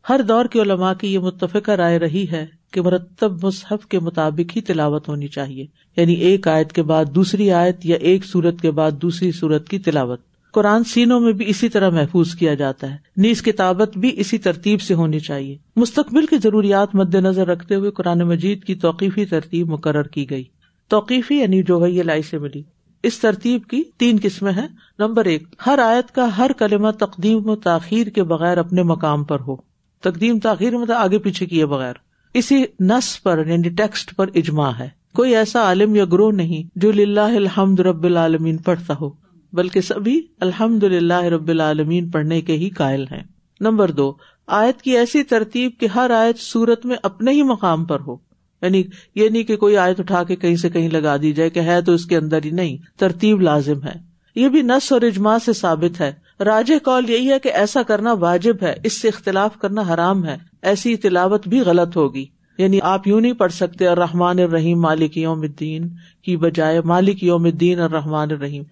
[0.09, 4.57] ہر دور کی علماء کی یہ متفقہ رائے رہی ہے کہ مرتب مصحف کے مطابق
[4.57, 8.71] ہی تلاوت ہونی چاہیے۔ یعنی ایک آیت کے بعد دوسری آیت یا ایک سورت کے
[8.71, 10.21] بعد دوسری سورت کی تلاوت۔
[10.53, 14.81] قرآن سینوں میں بھی اسی طرح محفوظ کیا جاتا ہے۔ نیز کتابت بھی اسی ترتیب
[14.81, 19.69] سے ہونی چاہیے۔ مستقبل کی ضروریات مد نظر رکھتے ہوئے قرآن مجید کی توقیفی ترتیب
[19.69, 20.45] مقرر کی گئی۔
[20.89, 22.63] توقیفی یعنی جو ہے یہ لائی سے ملی۔
[23.03, 27.57] اس ترتیب کی تین قسمیں ہیں۔ نمبر ایک، ہر آیت کا ہر کلمہ تقدیم و
[27.57, 29.57] تاخیر کے بغیر اپنے مقام پر ہو۔
[30.01, 31.95] تقدیم تاخیر مطلب آگے پیچھے کیے بغیر۔
[32.35, 36.93] اسی نس پر یعنی ٹیکسٹ پر اجماع ہے۔ کوئی ایسا عالم یا گروہ نہیں جو
[36.93, 39.11] للہ الحمد رب العالمین پڑھتا ہو،
[39.53, 43.23] بلکہ سبھی الحمد للہ رب العالمین پڑھنے کے ہی قائل ہیں۔
[43.61, 44.13] نمبر دو،
[44.47, 48.17] آیت کی ایسی ترتیب کہ ہر آیت سورت میں اپنے ہی مقام پر ہو۔
[48.63, 48.83] یعنی
[49.15, 51.83] یہ نہیں کہ کوئی آیت اٹھا کے کہیں سے کہیں لگا دی جائے کہ ہے
[51.83, 53.95] تو اس کے اندر ہی نہیں، ترتیب لازم ہے۔
[54.35, 58.13] یہ بھی نس اور اجماع سے ثابت ہے۔ راج کال یہی ہے کہ ایسا کرنا
[58.13, 62.27] واجب ہے، اس سے اختلاف کرنا حرام ہے، ایسی تلاوت بھی غلط ہوگی۔
[62.59, 65.89] یعنی آپ یوں نہیں پڑھ سکتے اور رحمان الرحیم، مالک یوم الدین
[66.23, 68.63] کی بجائے مالک یوم الدین اور رحمان الرحیم۔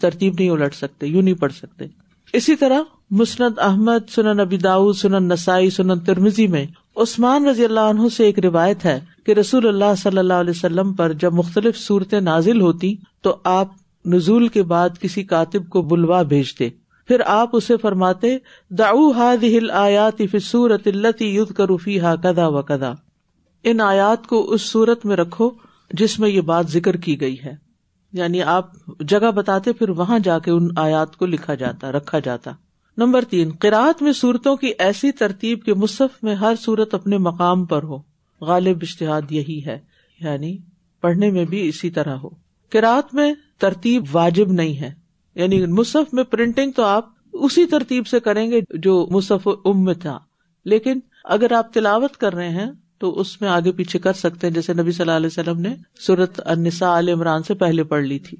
[0.00, 1.84] ترتیب نہیں الٹ سکتے، یوں نہیں پڑھ سکتے۔
[2.32, 7.80] اسی طرح مسند احمد، سنن ابی داؤد، سنن نسائی، سنن ترمزی میں عثمان رضی اللہ
[7.80, 11.78] عنہ سے ایک روایت ہے کہ رسول اللہ صلی اللہ علیہ وسلم پر جب مختلف
[11.78, 13.68] صورتیں نازل ہوتی تو آپ
[14.06, 16.68] نزول کے بعد کسی کاتب کو بلوا بھیجتے۔
[17.08, 18.36] پھر آپ اسے فرماتے
[18.70, 19.10] داؤ
[19.42, 22.92] ہل آیات فصورت التی ید کروفی ہا کدا و کدا
[23.64, 25.50] ان آیات کو اس صورت میں رکھو
[25.92, 27.66] جس میں یہ بات ذکر کی گئی ہے۔
[28.12, 32.50] یعنی آپ جگہ بتاتے، پھر وہاں جا کے ان آیات کو لکھا جاتا، رکھا جاتا۔
[32.96, 37.64] نمبر تین، قرآت میں صورتوں کی ایسی ترتیب کے مصحف میں ہر صورت اپنے مقام
[37.64, 37.98] پر ہو۔
[38.40, 39.78] غالب اشتہاد یہی ہے
[40.20, 40.58] یعنی
[41.00, 42.28] پڑھنے میں بھی اسی طرح ہو۔
[42.72, 45.05] قرآت میں ترتیب واجب نہیں ہے۔
[45.36, 49.94] یعنی مصحف میں پرنٹنگ تو آپ اسی ترتیب سے کریں گے جو مصحف ام میں
[49.94, 50.18] تھا۔
[50.64, 54.54] لیکن اگر آپ تلاوت کر رہے ہیں تو اس میں آگے پیچھے کر سکتے ہیں،
[54.54, 58.18] جیسے نبی صلی اللہ علیہ وسلم نے سورت النساء علیہ عمران سے پہلے پڑھ لی
[58.18, 58.36] تھی۔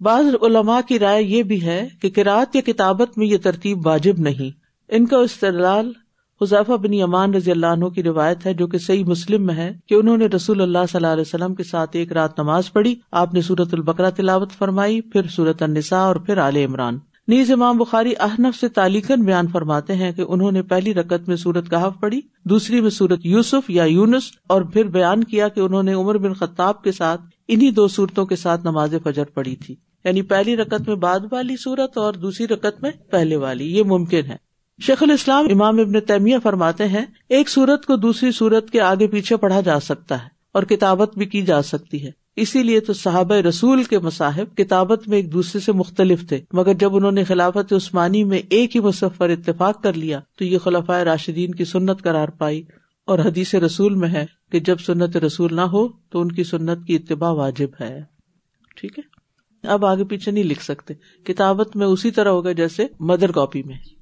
[0.00, 4.18] بعض علماء کی رائے یہ بھی ہے کہ کراط یا کتابت میں یہ ترتیب واجب
[4.18, 4.50] نہیں۔
[4.88, 5.92] ان کا استدلال
[6.42, 9.72] حذیفہ بن یمان رضی اللہ عنہ کی روایت ہے جو کہ صحیح مسلم میں ہے
[9.88, 12.94] کہ انہوں نے رسول اللہ صلی اللہ علیہ وسلم کے ساتھ ایک رات نماز پڑھی۔
[13.12, 17.78] آپ نے سورت البقرا تلاوت فرمائی، پھر سورت النساء اور پھر عال عمران۔ نیز امام
[17.78, 21.92] بخاری احنف سے تالیکن بیان فرماتے ہیں کہ انہوں نے پہلی رقط میں سورت کہاف
[22.00, 26.18] پڑھی، دوسری میں سورت یوسف یا یونس اور پھر بیان کیا کہ انہوں نے عمر
[26.18, 30.56] بن خطاب کے ساتھ انہیں دو صورتوں کے ساتھ نماز فجر پڑھی تھی۔ یعنی پہلی
[30.56, 35.02] رقط میں بعد والی صورت اور دوسری رقط میں پہلے والی، یہ ممکن ہے۔ شیخ
[35.02, 39.60] الاسلام امام ابن تیمیہ فرماتے ہیں، ایک سورت کو دوسری سورت کے آگے پیچھے پڑھا
[39.60, 43.84] جا سکتا ہے اور کتابت بھی کی جا سکتی ہے۔ اسی لیے تو صحابہ رسول
[43.84, 48.24] کے مصاحب کتابت میں ایک دوسرے سے مختلف تھے، مگر جب انہوں نے خلافت عثمانی
[48.24, 52.28] میں ایک ہی مصحف پر اتفاق کر لیا، تو یہ خلافۂ راشدین کی سنت قرار
[52.28, 52.62] پائی
[53.06, 56.86] اور حدیث رسول میں ہے کہ جب سنت رسول نہ ہو تو ان کی سنت
[56.86, 58.02] کی اتباع واجب ہے۔
[58.76, 59.02] ٹھیک ہے؟
[59.68, 64.01] اب آگے پیچھے نہیں لکھ سکتے۔ کتابت میں اسی طرح ہوگا جیسے مدر کاپی میں۔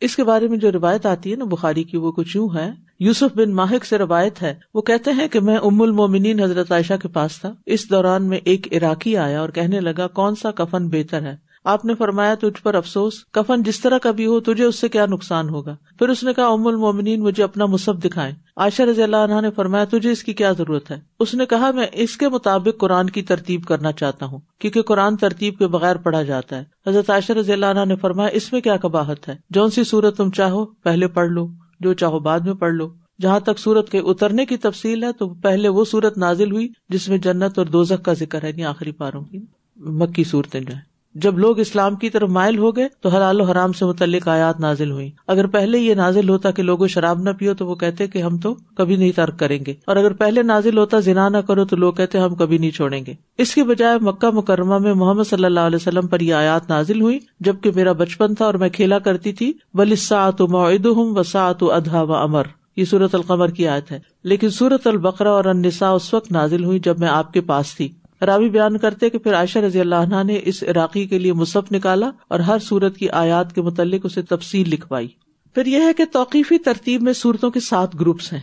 [0.00, 2.70] اس کے بارے میں جو روایت آتی ہے نا بخاری کی، وہ کچھ یوں ہے۔
[3.00, 6.94] یوسف بن ماہک سے روایت ہے۔ وہ کہتے ہیں کہ میں ام المومنین حضرت عائشہ
[7.02, 10.88] کے پاس تھا۔ اس دوران میں ایک عراقی آیا اور کہنے لگا، کون سا کفن
[10.88, 14.64] بہتر ہے؟ آپ نے فرمایا تجھ پر افسوس، کفن جس طرح کا بھی ہو تجھے
[14.64, 18.32] اس سے کیا نقصان ہوگا؟ پھر اس نے کہا، ام المومنین، مجھے اپنا مصحف دکھائے
[18.56, 21.70] عائشہ رضی اللہ عنہ نے فرمایا، تجھے اس کی کیا ضرورت ہے؟ اس نے کہا،
[21.70, 25.96] میں اس کے مطابق قرآن کی ترتیب کرنا چاہتا ہوں، کیونکہ قرآن ترتیب کے بغیر
[25.96, 29.36] پڑھا جاتا ہے۔ حضرت عائشہ رضی اللہ عنہ نے فرمایا، اس میں کیا کباہت ہے؟
[29.50, 31.48] جون سی سورت تم چاہو، پہلے پڑھ لو،
[31.80, 32.88] جو چاہو بعد میں پڑھ لو۔
[33.20, 37.08] جہاں تک سورت کے اترنے کی تفصیل ہے، تو پہلے وہ سورت نازل ہوئی، جس
[37.08, 39.38] میں جنت اور دوزخ کا ذکر ہے یعنی آخری پاروں کی،
[39.76, 43.44] مکی صورتیں جو ہے جب لوگ اسلام کی طرف مائل ہو گئے تو حلال و
[43.44, 47.30] حرام سے متعلق آیات نازل ہوئی اگر پہلے یہ نازل ہوتا کہ لوگ شراب نہ
[47.38, 50.42] پیو تو وہ کہتے کہ ہم تو کبھی نہیں ترک کریں گے۔ اور اگر پہلے
[50.42, 53.64] نازل ہوتا زنا نہ کرو تو لوگ کہتے ہم کبھی نہیں چھوڑیں گے۔ اس کے
[53.64, 57.70] بجائے مکہ مکرمہ میں محمد صلی اللہ علیہ وسلم پر یہ آیات نازل ہوئی جبکہ
[57.74, 62.44] میرا بچپن تھا اور میں کھیلا کرتی تھی بلساط معد ہوں وساط ادھا و امر۔
[62.76, 66.78] یہ سورت القمر کی آیت ہے۔ لیکن سورت البقرا اور انسا اس وقت نازل ہوئی
[66.78, 67.88] جب میں آپ کے پاس تھی۔
[68.22, 71.72] راوی بیان کرتے کہ پھر عائشہ رضی اللہ عنہ نے اس عراقی کے لیے مصحف
[71.72, 75.08] نکالا اور ہر سورت کی آیات کے متعلق اسے تفصیل لکھوائی۔
[75.54, 78.40] پھر یہ ہے کہ توقیفی ترتیب میں صورتوں کے سات گروپس ہیں۔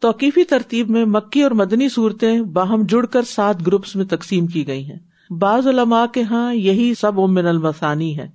[0.00, 4.66] توقیفی ترتیب میں مکی اور مدنی صورتیں باہم جڑ کر سات گروپس میں تقسیم کی
[4.66, 4.98] گئی ہیں۔
[5.32, 8.28] بعض علماء کے ہاں یہی سب امن المسانی ہے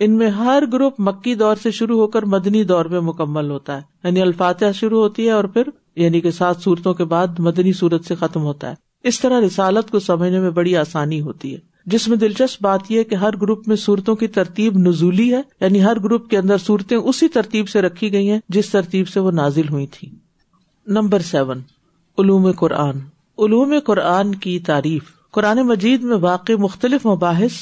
[0.00, 3.76] ان میں ہر گروپ مکی دور سے شروع ہو کر مدنی دور میں مکمل ہوتا
[3.76, 5.62] ہے۔ یعنی الفاتحہ شروع ہوتی ہے اور پھر
[5.96, 9.90] یعنی کہ سات صورتوں کے بعد مدنی صورت سے ختم ہوتا ہے۔ اس طرح رسالت
[9.90, 13.68] کو سمجھنے میں بڑی آسانی ہوتی ہے۔ جس میں دلچسپ بات یہ کہ ہر گروپ
[13.68, 17.82] میں صورتوں کی ترتیب نزولی ہے یعنی ہر گروپ کے اندر صورتیں اسی ترتیب سے
[17.82, 20.10] رکھی گئی ہیں جس ترتیب سے وہ نازل ہوئی تھی
[20.86, 21.60] نمبر سیون،
[22.18, 22.96] علوم قرآن۔
[23.38, 27.52] علوم قرآن کی تعریف۔ قرآن مجید میں واقع مختلف مباحث،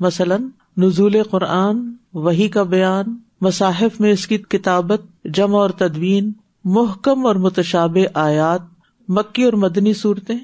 [0.00, 0.42] مثلاً
[0.76, 6.32] نزول قرآن وہی کا بیان، مصاحف میں اس کی کتابت، جمع اور تدوین،
[6.64, 8.60] محکم اور متشاب آیات،
[9.08, 10.38] مکی اور مدنی صورتیں۔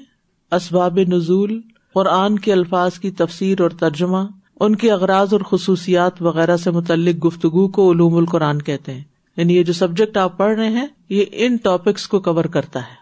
[0.51, 1.61] اسباب نزول،
[1.93, 4.17] قرآن کے الفاظ کی تفسیر اور ترجمہ،
[4.59, 9.03] ان کے اغراض اور خصوصیات وغیرہ سے متعلق گفتگو کو علوم القرآن کہتے ہیں۔
[9.37, 12.99] یعنی یہ جو سبجیکٹ آپ پڑھ رہے ہیں، یہ ان ٹاپکس کو کور کرتا ہے۔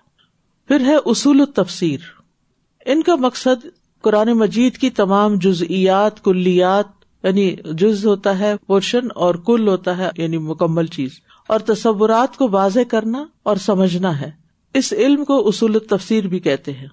[0.68, 1.98] پھر ہے اصول التفسیر۔
[2.86, 3.66] ان کا مقصد
[4.02, 6.86] قرآن مجید کی تمام جزئیات، کلیات
[7.24, 11.10] یعنی جز ہوتا ہے پورشن اور کل ہوتا ہے یعنی مکمل چیز۔
[11.48, 14.32] اور تصورات کو واضح کرنا اور سمجھنا ہے۔
[14.74, 16.88] اس علم کو اصول التفسیر بھی کہتے ہیں۔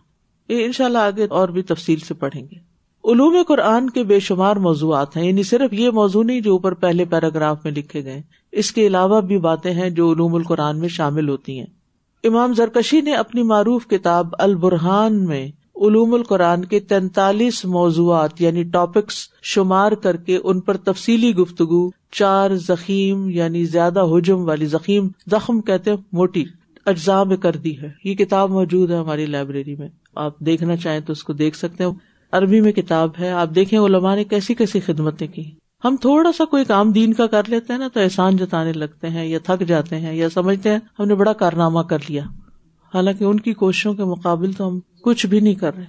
[0.49, 2.75] یہ ان شاء اللہ آگے اور بھی تفصیل سے پڑھیں گے۔
[3.13, 7.05] علوم قرآن کے بے شمار موضوعات ہیں یعنی صرف یہ موضوع نہیں جو اوپر پہلے
[7.05, 11.29] پیراگراف میں لکھے گئے اس کے علاوہ بھی باتیں ہیں جو علوم القرآن میں شامل
[11.29, 11.67] ہوتی ہیں۔
[12.25, 19.15] امام زرکشی نے اپنی معروف کتاب البرحان میں علوم القرآن کے تینتالیس موضوعات یعنی ٹاپکس
[19.43, 25.61] شمار کر کے ان پر تفصیلی گفتگو، چار زخیم یعنی زیادہ حجم والی زخیم، زخم
[25.61, 26.45] کہتے موٹی،
[26.87, 31.01] اجزاء میں کر دی ہے۔ یہ کتاب موجود ہے ہماری لائبریری میں۔ آپ دیکھنا چاہیں
[31.01, 31.91] تو اس کو دیکھ سکتے ہیں۔
[32.33, 35.51] عربی میں کتاب ہے، آپ دیکھیں علماء نے کیسی کیسی خدمتیں کی۔
[35.85, 39.09] ہم تھوڑا سا کوئی کام دین کا کر لیتے ہیں نا تو احسان جتانے لگتے
[39.09, 42.23] ہیں یا تھک جاتے ہیں یا سمجھتے ہیں ہم نے بڑا کارنامہ کر لیا۔
[42.95, 45.85] حالانکہ ان کی کوششوں کے مقابل تو ہم کچھ بھی نہیں کر رہے۔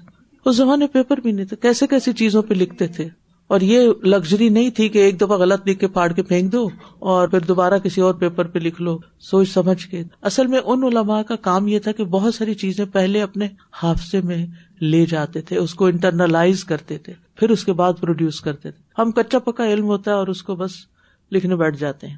[0.45, 3.09] اس زمانے پیپر بھی نہیں تھے، کیسے کیسی چیزوں پہ لکھتے تھے۔
[3.47, 6.69] اور یہ لگژری نہیں تھی کہ ایک دفعہ غلط لکھ کے پھاڑ کے پھینک دو
[6.99, 10.83] اور پھر دوبارہ کسی اور پیپر پہ لکھ لو۔ سوچ سمجھ کے۔ اصل میں ان
[10.83, 14.45] علماء کا کام یہ تھا کہ بہت ساری چیزیں پہلے اپنے حادثے میں
[14.81, 19.01] لے جاتے تھے، اس کو انٹرنلائز کرتے تھے، پھر اس کے بعد پروڈیوس کرتے تھے۔
[19.01, 20.71] ہم کچا پکا علم ہوتا ہے اور اس کو بس
[21.31, 22.17] لکھنے بیٹھ جاتے ہیں۔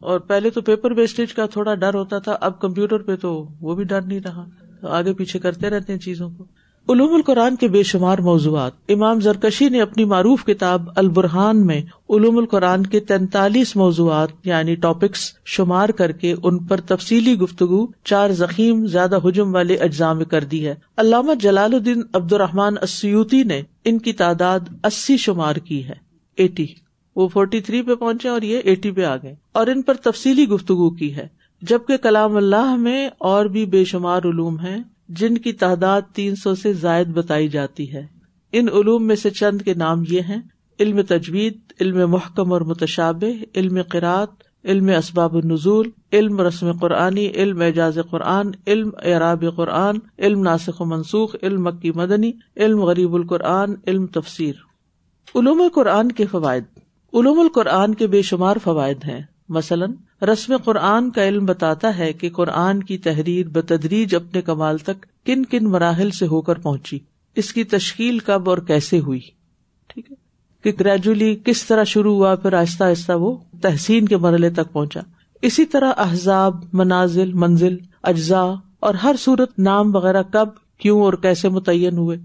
[0.00, 3.74] اور پہلے تو پیپر ویسٹیج کا تھوڑا ڈر ہوتا تھا، اب کمپیوٹر پہ تو وہ
[3.74, 4.44] بھی ڈر نہیں رہا۔
[4.82, 6.44] آگے پیچھے کرتے رہتے ہیں چیزوں کو۔
[6.90, 12.38] علوم القرآن کے بے شمار موضوعات۔ امام زرکشی نے اپنی معروف کتاب البرحان میں علوم
[12.38, 18.86] القرآن کے تینتالیس موضوعات یعنی ٹاپکس شمار کر کے ان پر تفصیلی گفتگو چار زخیم
[18.86, 23.62] زیادہ حجم والے اجزاء میں کر دی ہے۔ علامہ جلال الدین عبد الرحمان اسیوتی نے
[23.84, 25.94] ان کی تعداد اسی شمار کی ہے۔
[26.36, 26.66] ایٹی۔
[27.16, 30.48] وہ فورٹی تھری پہ پہنچے اور یہ ایٹی پہ آ گئے اور ان پر تفصیلی
[30.48, 31.28] گفتگو کی ہے۔
[31.62, 34.78] جبکہ کلام اللہ میں اور بھی بے شمار علوم ہیں۔
[35.10, 38.06] جن کی تعداد تین سو سے زائد بتائی جاتی ہے۔
[38.52, 40.40] ان علوم میں سے چند کے نام یہ ہیں۔
[40.80, 44.28] علم تجوید، علم محکم اور متشاب علم قرات
[44.64, 50.84] علم اسباب النزول، علم رسم قرآنی، علم اعجاز قرآن، علم اعراب قرآن، علم ناسخ و
[50.84, 54.54] منسوخ، علم مکی مدنی، علم غریب القرآن، علم تفسیر۔
[55.34, 56.64] علوم قرآن کے فوائد۔
[57.12, 62.30] علوم القرآن کے بے شمار فوائد ہیں۔ مثلاً، رسم قرآن کا علم بتاتا ہے کہ
[62.30, 66.98] قرآن کی تحریر بتدریج اپنے کمال تک کن کن مراحل سے ہو کر پہنچی،
[67.36, 69.20] اس کی تشکیل کب اور کیسے ہوئی؟
[69.86, 70.16] ٹھیک ہے؟
[70.62, 75.00] کہ گریجولی کس طرح شروع ہوا، پھر آہستہ آہستہ وہ تحسین کے مرحلے تک پہنچا۔
[75.42, 81.48] اسی طرح احزاب، منازل، منزل، اجزاء اور ہر صورت نام وغیرہ کب، کیوں اور کیسے
[81.48, 82.16] متعین ہوئے۔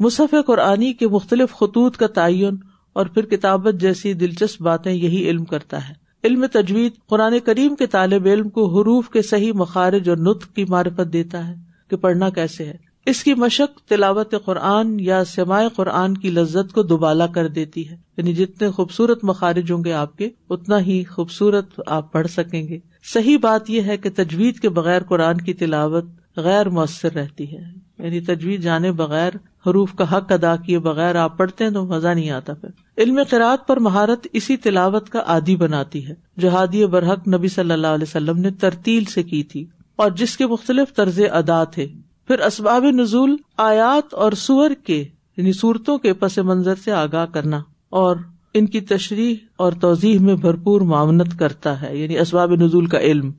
[0.00, 2.56] مصحف قرآنی کے مختلف خطوط کا تعین
[2.92, 7.86] اور پھر کتابت جیسی دلچسپ باتیں یہی علم کرتا ہے۔ علم تجوید قرآن کریم کے
[7.86, 11.54] طالب علم کو حروف کے صحیح مخارج اور نطق کی معرفت دیتا ہے
[11.88, 12.76] کہ پڑھنا کیسے ہے۔
[13.06, 17.96] اس کی مشق تلاوت قرآن یا سماع قرآن کی لذت کو دوبالا کر دیتی ہے۔
[18.16, 22.78] یعنی جتنے خوبصورت مخارج ہوں گے آپ کے، اتنا ہی خوبصورت آپ پڑھ سکیں گے۔
[23.12, 26.04] صحیح بات یہ ہے کہ تجوید کے بغیر قرآن کی تلاوت
[26.36, 29.32] غیر مؤثر رہتی ہے۔ یعنی تجویز جانے بغیر،
[29.66, 33.20] حروف کا حق ادا کیے بغیر آپ پڑھتے ہیں تو مزہ نہیں آتا پھر۔ علم
[33.30, 37.86] قرآد پر مہارت اسی تلاوت کا عادی بناتی ہے، جو ہادی برحق نبی صلی اللہ
[37.86, 41.86] علیہ وسلم نے ترتیل سے کی تھی۔ اور جس کے مختلف طرز ادا تھے۔
[42.26, 45.04] پھر اسباب نزول، آیات اور سور کے
[45.36, 48.16] یعنی صورتوں کے پس منظر سے آگاہ کرنا۔ اور
[48.54, 53.32] ان کی تشریح اور توضیح میں بھرپور معاونت کرتا ہے یعنی اسباب نزول کا علم۔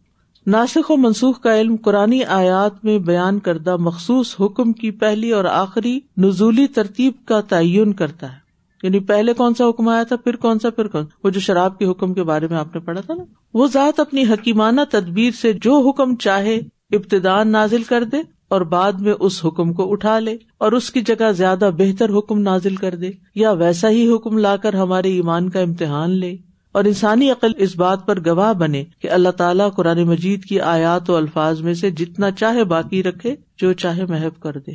[0.52, 5.46] ناسک و منسوخ کا علم قرآن آیات میں بیان کردہ مخصوص حکم کی پہلی اور
[5.46, 8.38] آخری نزولی ترتیب کا تعین کرتا ہے۔
[8.84, 11.80] یعنی پہلے کون سا حکم آیا تھا، پھر کون سا، پھر کون وہ جو شراب
[11.80, 15.32] کے حکم کے بارے میں آپ نے پڑھا تھا نا، وہ ذات اپنی حکیمانہ تدبیر
[15.32, 16.56] سے جو حکم چاہے
[16.92, 21.02] ابتدان نازل کر دے اور بعد میں اس حکم کو اٹھا لے اور اس کی
[21.02, 25.50] جگہ زیادہ بہتر حکم نازل کر دے یا ویسا ہی حکم لا کر ہمارے ایمان
[25.50, 26.38] کا امتحان لے۔
[26.72, 31.10] اور انسانی عقل اس بات پر گواہ بنے کہ اللہ تعالیٰ قرآن مجید کی آیات
[31.10, 34.72] و الفاظ میں سے جتنا چاہے باقی رکھے، جو چاہے محب کر دے۔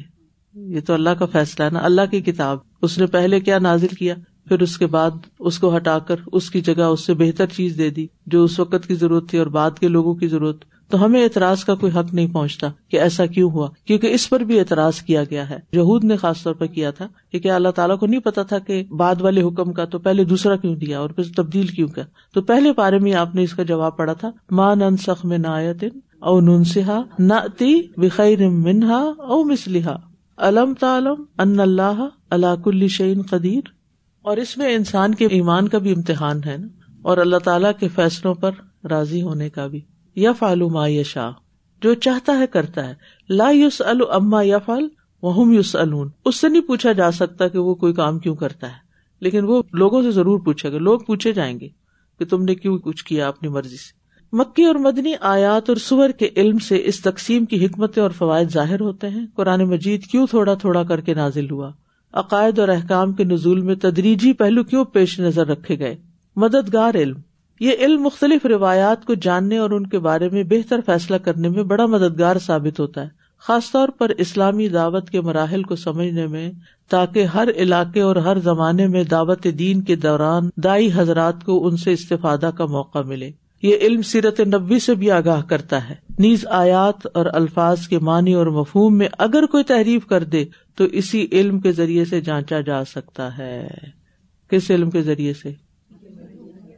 [0.55, 3.95] یہ تو اللہ کا فیصلہ ہے نا، اللہ کی کتاب۔ اس نے پہلے کیا نازل
[3.99, 4.15] کیا،
[4.49, 7.79] پھر اس کے بعد اس کو ہٹا کر اس کی جگہ اس سے بہتر چیز
[7.79, 11.05] دے دی، جو اس وقت کی ضرورت تھی اور بعد کے لوگوں کی ضرورت۔ تو
[11.05, 14.59] ہمیں اعتراض کا کوئی حق نہیں پہنچتا کہ ایسا کیوں ہوا، کیونکہ اس پر بھی
[14.61, 17.99] اعتراض کیا گیا ہے۔ یہود نے خاص طور پر کیا تھا کہ کیا اللہ تعالیٰ
[17.99, 21.11] کو نہیں پتا تھا کہ بعد والے حکم کا تو پہلے دوسرا کیوں دیا اور
[21.11, 24.31] پھر تبدیل کیوں کیا۔ تو پہلے پارے میں آپ نے اس کا جواب پڑا تھا
[24.51, 25.85] ماں نن سخ میں نایت
[26.19, 27.35] او ننسا نہ
[27.97, 29.97] بخیر منہا او مسلحا
[30.39, 33.69] علم تعلم ان اللہ اللہ کل شعین قدیر
[34.25, 36.67] اور اس میں انسان کے ایمان کا بھی امتحان ہے نا،
[37.03, 38.51] اور اللہ تعالیٰ کے فیصلوں پر
[38.91, 39.81] راضی ہونے کا بھی۔
[40.17, 41.31] یا فالو ما یشا
[41.83, 42.95] جو چاہتا ہے کرتا ہے۔
[43.29, 44.89] لا یوس اما یا فال
[45.23, 45.77] وہ یوس
[46.25, 48.83] اس سے نہیں پوچھا جا سکتا کہ وہ کوئی کام کیوں کرتا ہے،
[49.21, 51.69] لیکن وہ لوگوں سے ضرور پوچھے گا۔ لوگ پوچھے جائیں گے
[52.19, 53.93] کہ تم نے کیوں کچھ کیا اپنی مرضی سے۔
[54.33, 58.53] مکی اور مدنی آیات اور سور کے علم سے اس تقسیم کی حکمتیں اور فوائد
[58.53, 61.71] ظاہر ہوتے ہیں۔ قرآن مجید کیوں تھوڑا تھوڑا کر کے نازل ہوا؟
[62.15, 65.97] عقائد اور احکام کے نزول میں تدریجی پہلو کیوں پیش نظر رکھے گئے؟
[66.37, 67.17] مددگار علم۔
[67.61, 71.63] یہ علم مختلف روایات کو جاننے اور ان کے بارے میں بہتر فیصلہ کرنے میں
[71.63, 76.53] بڑا مددگار ثابت ہوتا ہے، خاص طور پر اسلامی دعوت کے مراحل کو سمجھنے میں،
[76.89, 81.77] تاکہ ہر علاقے اور ہر زمانے میں دعوت دین کے دوران دائی حضرات کو ان
[81.77, 83.31] سے استفادہ کا موقع ملے۔
[83.63, 88.35] یہ علم سیرت نبی سے بھی آگاہ کرتا ہے۔ نیز آیات اور الفاظ کے معنی
[88.35, 90.45] اور مفہوم میں اگر کوئی تحریف کر دے،
[90.77, 93.69] تو اسی علم کے ذریعے سے جانچا جا سکتا ہے۔
[94.51, 95.64] کس علم کے ذریعے سے؟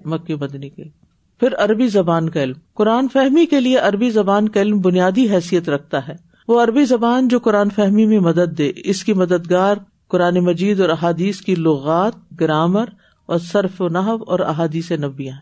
[0.07, 0.85] مکی بدنی کے
[1.40, 5.69] پھر عربی زبان کا علم۔ قرآن فہمی کے لیے عربی زبان کا علم بنیادی حیثیت
[5.69, 6.14] رکھتا ہے۔
[6.49, 9.77] وہ عربی زبان جو قرآن فہمی میں مدد دے۔ اس کی مددگار
[10.09, 12.85] قرآن مجید اور احادیث کی لغات، گرامر
[13.27, 15.37] اور صرف و نحو اور احادیث نبیاں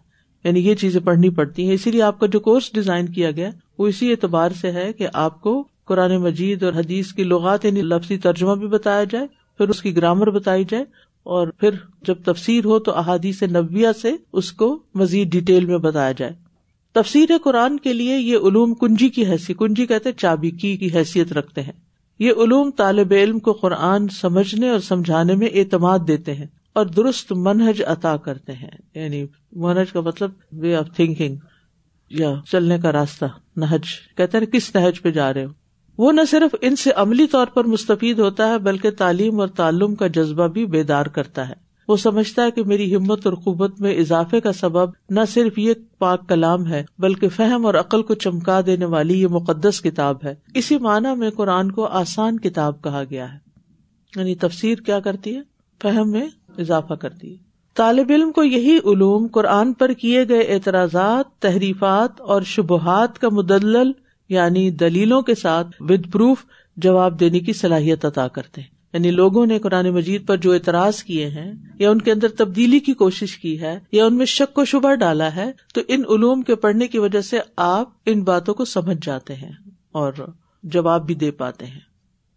[0.45, 3.51] یعنی یہ چیزیں پڑھنی پڑتی ہیں۔ اسی لیے آپ کا جو کورس ڈیزائن کیا گیا،
[3.79, 7.83] وہ اسی اعتبار سے ہے کہ آپ کو قرآن مجید اور حدیث کی لغات یعنی
[7.83, 9.27] لفظی ترجمہ بھی بتایا جائے،
[9.59, 10.85] پھر اس کی گرامر بتائی جائے
[11.25, 11.71] اور پھر
[12.03, 16.33] جب تفسیر ہو تو احادیث نبیہ سے اس کو مزید ڈیٹیل میں بتایا جائے۔
[16.93, 21.33] تفسیر قرآن کے لیے یہ علوم کنجی کی حیثیت، کنجی کہتے چابی کی کی حیثیت
[21.33, 21.73] رکھتے ہیں۔
[22.19, 27.33] یہ علوم طالب علم کو قرآن سمجھنے اور سمجھانے میں اعتماد دیتے ہیں اور درست
[27.33, 31.37] منہج عطا کرتے ہیں۔ یعنی منہج کا مطلب وے آف تھنکنگ
[32.11, 33.25] یا چلنے کا راستہ،
[33.57, 33.83] نہج۔
[34.17, 35.64] کہتے ہیں کس نہج پہ جا رہے ہو؟
[35.99, 39.95] وہ نہ صرف ان سے عملی طور پر مستفید ہوتا ہے، بلکہ تعلیم اور تعلم
[39.95, 43.95] کا جذبہ بھی بیدار کرتا ہے۔ وہ سمجھتا ہے کہ میری ہمت اور قوت میں
[43.95, 48.61] اضافے کا سبب نہ صرف یہ پاک کلام ہے، بلکہ فہم اور عقل کو چمکا
[48.67, 53.33] دینے والی یہ مقدس کتاب ہے۔ اسی معنی میں قرآن کو آسان کتاب کہا گیا
[53.35, 53.39] ہے۔
[54.17, 55.41] یعنی تفسیر کیا کرتی ہے؟
[55.83, 56.27] فہم میں
[56.59, 57.37] اضافہ کرتی ہے۔
[57.75, 63.93] طالب علم کو یہی علوم قرآن پر کیے گئے اعتراضات، تحریفات اور شبہات کا مدلل
[64.29, 66.39] یعنی دلیلوں کے ساتھ ود پروف
[66.77, 71.03] جواب دینے کی صلاحیت عطا کرتے ہیں۔ یعنی لوگوں نے قرآن مجید پر جو اعتراض
[71.03, 74.59] کیے ہیں یا ان کے اندر تبدیلی کی کوشش کی ہے یا ان میں شک
[74.59, 78.55] و شبہ ڈالا ہے تو ان علوم کے پڑھنے کی وجہ سے آپ ان باتوں
[78.55, 79.53] کو سمجھ جاتے ہیں
[79.93, 80.13] اور
[80.63, 81.81] جواب بھی دے پاتے ہیں۔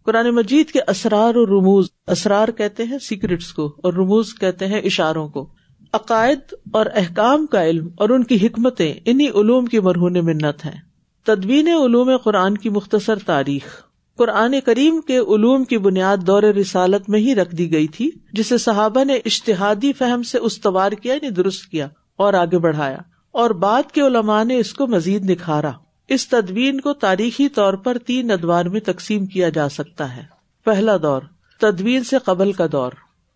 [0.04, 4.80] قرآن مجید کے اسرار اور رموز، اسرار کہتے ہیں سیکرٹس کو اور رموز کہتے ہیں
[4.80, 5.48] اشاروں کو۔
[5.92, 6.38] عقائد
[6.72, 10.87] اور احکام کا علم اور ان کی حکمتیں انہیں علوم کی مرہون منت ہیں۔
[11.24, 17.20] تدبین علوم قرآن کی مختصر تاریخ۔ قرآن کریم کے علوم کی بنیاد دور رسالت میں
[17.20, 21.64] ہی رکھ دی گئی تھی، جسے صحابہ نے اشتہادی فہم سے استوار کیا یعنی درست
[21.64, 22.98] کیا اور آگے بڑھایا۔
[23.32, 25.70] اور بعد کے علماء نے اس کو مزید نکھارا۔
[26.08, 30.22] اس تدوین کو تاریخی طور پر تین ادوار میں تقسیم کیا جا سکتا ہے۔
[30.64, 31.22] پہلا دور،
[31.60, 32.92] تدوین سے قبل کا دور۔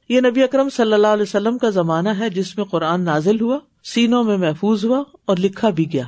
[0.08, 3.58] یہ نبی اکرم صلی اللہ علیہ وسلم کا زمانہ ہے جس میں قرآن نازل ہوا،
[3.84, 6.04] سینوں میں محفوظ ہوا اور لکھا بھی گیا۔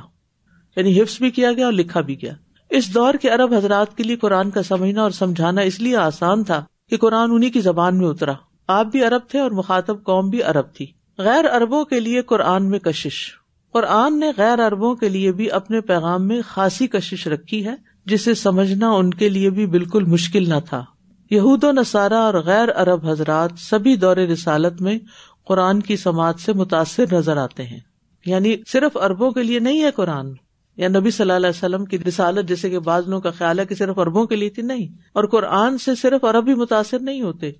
[0.75, 2.33] یعنی حفظ بھی کیا گیا اور لکھا بھی گیا۔
[2.69, 6.43] اس دور کے ارب حضرات کے لیے قرآن کا سمجھنا اور سمجھانا اس لیے آسان
[6.43, 8.33] تھا کہ قرآن انہیں کی زبان میں اترا۔
[8.67, 10.85] آپ بھی ارب تھے اور مخاطب قوم بھی ارب تھی۔
[11.17, 13.31] غیر اربوں کے لیے قرآن میں کشش۔
[13.73, 18.33] قرآن نے غیر اربوں کے لیے بھی اپنے پیغام میں خاصی کشش رکھی ہے، جسے
[18.33, 20.85] سمجھنا ان کے لیے بھی بالکل مشکل نہ تھا۔
[21.31, 24.99] یہود و نصارہ اور غیر ارب حضرات سبھی دور رسالت میں
[25.47, 27.79] قرآن کی سماعت سے متاثر نظر آتے ہیں۔
[28.25, 30.33] یعنی صرف اربوں کے لیے نہیں ہے قرآن۔
[30.77, 33.65] یا نبی صلی اللہ علیہ وسلم کی رسالت، جیسے کہ بعض لوگوں کا خیال ہے
[33.65, 37.51] کہ صرف اربوں کے لیے تھی، نہیں۔ اور قرآن سے صرف عربی متاثر نہیں ہوتے،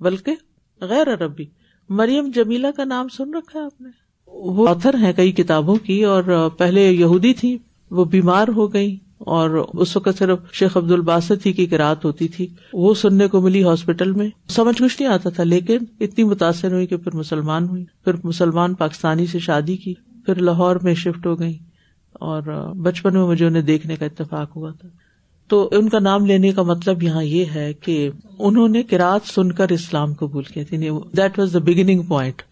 [0.00, 0.32] بلکہ
[0.80, 1.44] غیر عربی۔
[1.88, 3.88] مریم جمیلا کا نام سن رکھا ہے آپ نے۔
[4.26, 7.58] وہ آتھر ہے کئی کتابوں کی، اور پہلے یہودی تھی،
[7.90, 12.28] وہ بیمار ہو گئی اور اس وقت صرف شیخ عبد الباسط ہی کی کراط ہوتی
[12.28, 16.72] تھی۔ وہ سننے کو ملی ہاسپٹل میں۔ سمجھ کچھ نہیں آتا تھا، لیکن اتنی متاثر
[16.72, 19.94] ہوئی کہ پھر مسلمان ہوئی۔ پھر مسلمان پاکستانی سے شادی کی،
[20.26, 21.58] پھر لاہور میں شفٹ ہو گئی
[22.12, 22.42] اور
[22.76, 24.88] بچپن میں مجھے انہیں دیکھنے کا اتفاق ہوا تھا۔
[25.48, 29.52] تو ان کا نام لینے کا مطلب یہاں یہ ہے کہ انہوں نے کراط سن
[29.52, 32.42] کر اسلام قبول کیا تھی that was the beginning point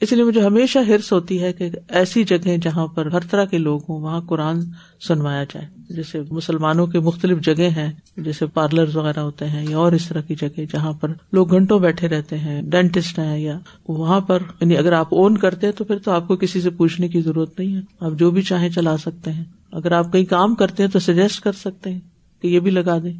[0.00, 3.58] اس لیے مجھے ہمیشہ ہرس ہوتی ہے کہ ایسی جگہ جہاں پر ہر طرح کے
[3.58, 4.60] لوگ ہوں، وہاں قرآن
[5.08, 9.92] سنوایا جائے۔ جیسے مسلمانوں کے مختلف جگہ ہیں، جیسے پارلر وغیرہ ہوتے ہیں، یا اور
[9.92, 14.20] اس طرح کی جگہ جہاں پر لوگ گھنٹوں بیٹھے رہتے ہیں، ڈینٹسٹ ہیں، یا وہاں
[14.20, 17.08] پر یعنی اگر آپ اون کرتے ہیں تو پھر تو آپ کو کسی سے پوچھنے
[17.08, 20.54] کی ضرورت نہیں ہے۔ آپ جو بھی چاہیں چلا سکتے ہیں۔ اگر آپ کہیں کام
[20.54, 22.00] کرتے ہیں تو سجیسٹ کر سکتے ہیں
[22.42, 23.18] کہ یہ بھی لگا دیں،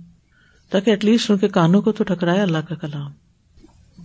[0.70, 3.11] تاکہ ایٹ لیسٹ ان کے کانوں کو تو ٹکرائے اللہ کا کلام۔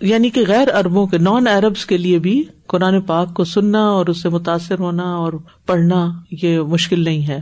[0.01, 4.05] یعنی کہ غیر اربوں کے نان اربس کے لیے بھی قرآن پاک کو سننا اور
[4.05, 5.33] اس سے متاثر ہونا اور
[5.65, 7.41] پڑھنا یہ مشکل نہیں ہے۔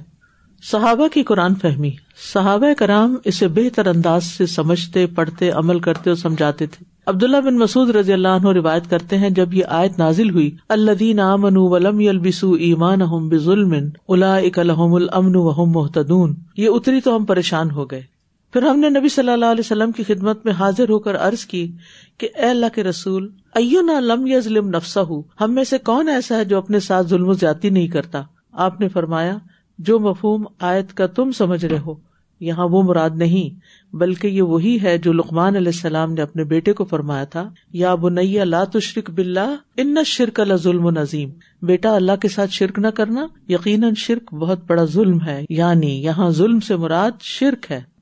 [0.71, 1.91] صحابہ کی قرآن فہمی۔
[2.33, 7.57] صحابہ کرام اسے بہتر انداز سے سمجھتے، پڑھتے، عمل کرتے اور سمجھاتے تھے۔ عبداللہ بن
[7.57, 11.57] مسعد رضی اللہ عنہ روایت کرتے ہیں، جب یہ آیت نازل ہوئی اللہ دین امن
[11.57, 12.99] ولم یلبسو ایمان
[13.29, 13.73] بظلم
[14.07, 18.12] الا اک الحم الامن وحم محتدون یہ اتری تو ہم پریشان ہو گئے۔
[18.53, 21.45] پھر ہم نے نبی صلی اللہ علیہ وسلم کی خدمت میں حاضر ہو کر عرض
[21.45, 21.71] کی
[22.17, 26.09] کہ اے اللہ کے رسول ایو لم یا ظلم نفسا ہوں ہم میں سے کون
[26.09, 29.37] ایسا ہے جو اپنے ساتھ ظلم و زیادتی نہیں کرتا؟ آپ نے فرمایا،
[29.79, 31.93] جو مفہوم آیت کا تم سمجھ رہے ہو،
[32.41, 36.73] یہاں وہ مراد نہیں، بلکہ یہ وہی ہے جو لقمان علیہ السلام نے اپنے بیٹے
[36.73, 41.29] کو فرمایا تھا، یا بنیا لا تشرک بلّہ ان شرک اللہ ظلم و نظیم۔
[41.61, 46.29] بیٹا، اللہ کے ساتھ شرک نہ کرنا، یقیناً شرک بہت بڑا ظلم ہے یعنی یہاں
[46.29, 47.92] ظلم سے مراد شرک ہے۔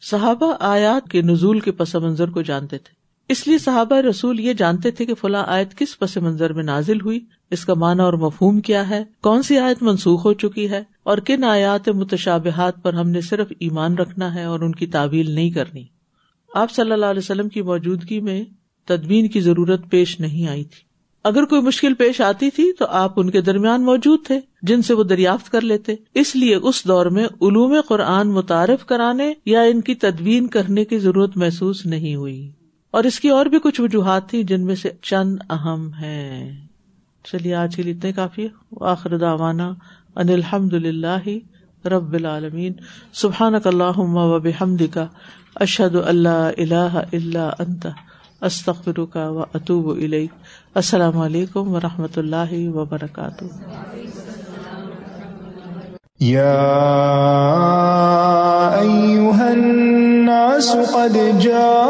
[0.00, 2.94] صحابہ آیات کے نزول کے پس منظر کو جانتے تھے۔
[3.28, 7.00] اس لیے صحابہ رسول یہ جانتے تھے کہ فلاں آیت کس پس منظر میں نازل
[7.00, 7.20] ہوئی،
[7.50, 11.18] اس کا معنی اور مفہوم کیا ہے، کون سی آیت منسوخ ہو چکی ہے، اور
[11.18, 15.50] کن آیات متشابہات پر ہم نے صرف ایمان رکھنا ہے اور ان کی تعویل نہیں
[15.50, 15.84] کرنی۔
[16.54, 18.44] آپ صلی اللہ علیہ وسلم کی موجودگی میں
[18.84, 20.85] تدبین کی ضرورت پیش نہیں آئی تھی۔
[21.26, 24.94] اگر کوئی مشکل پیش آتی تھی تو آپ ان کے درمیان موجود تھے، جن سے
[24.94, 29.80] وہ دریافت کر لیتے۔ اس لیے اس دور میں علوم قرآن متعارف کرانے یا ان
[29.80, 32.50] کی تدوین کرنے کی ضرورت محسوس نہیں ہوئی۔
[32.90, 36.52] اور اس کی اور بھی کچھ وجوہات تھی جن میں سے چند اہم ہے
[37.24, 38.48] چلیے، آج کے لیے اتنے کافی۔
[38.80, 39.68] آخر داوانا
[40.16, 42.72] ان الحمد للہ رب العالمین۔
[43.12, 45.06] سبحان اللہ و بحمد کا
[45.54, 47.86] اشد اللہ اللہ اللہ انت
[48.40, 49.90] استخر کا و اطوب
[50.76, 53.44] السلام علیکم و رحمۃ اللہ وبرکاتہ۔
[56.20, 56.56] يا
[58.80, 61.86] أيها الناس قد جاءكم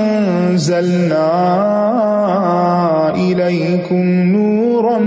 [3.17, 4.99] إليكم نورا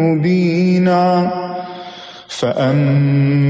[0.00, 1.24] مبينا
[2.28, 3.49] فأما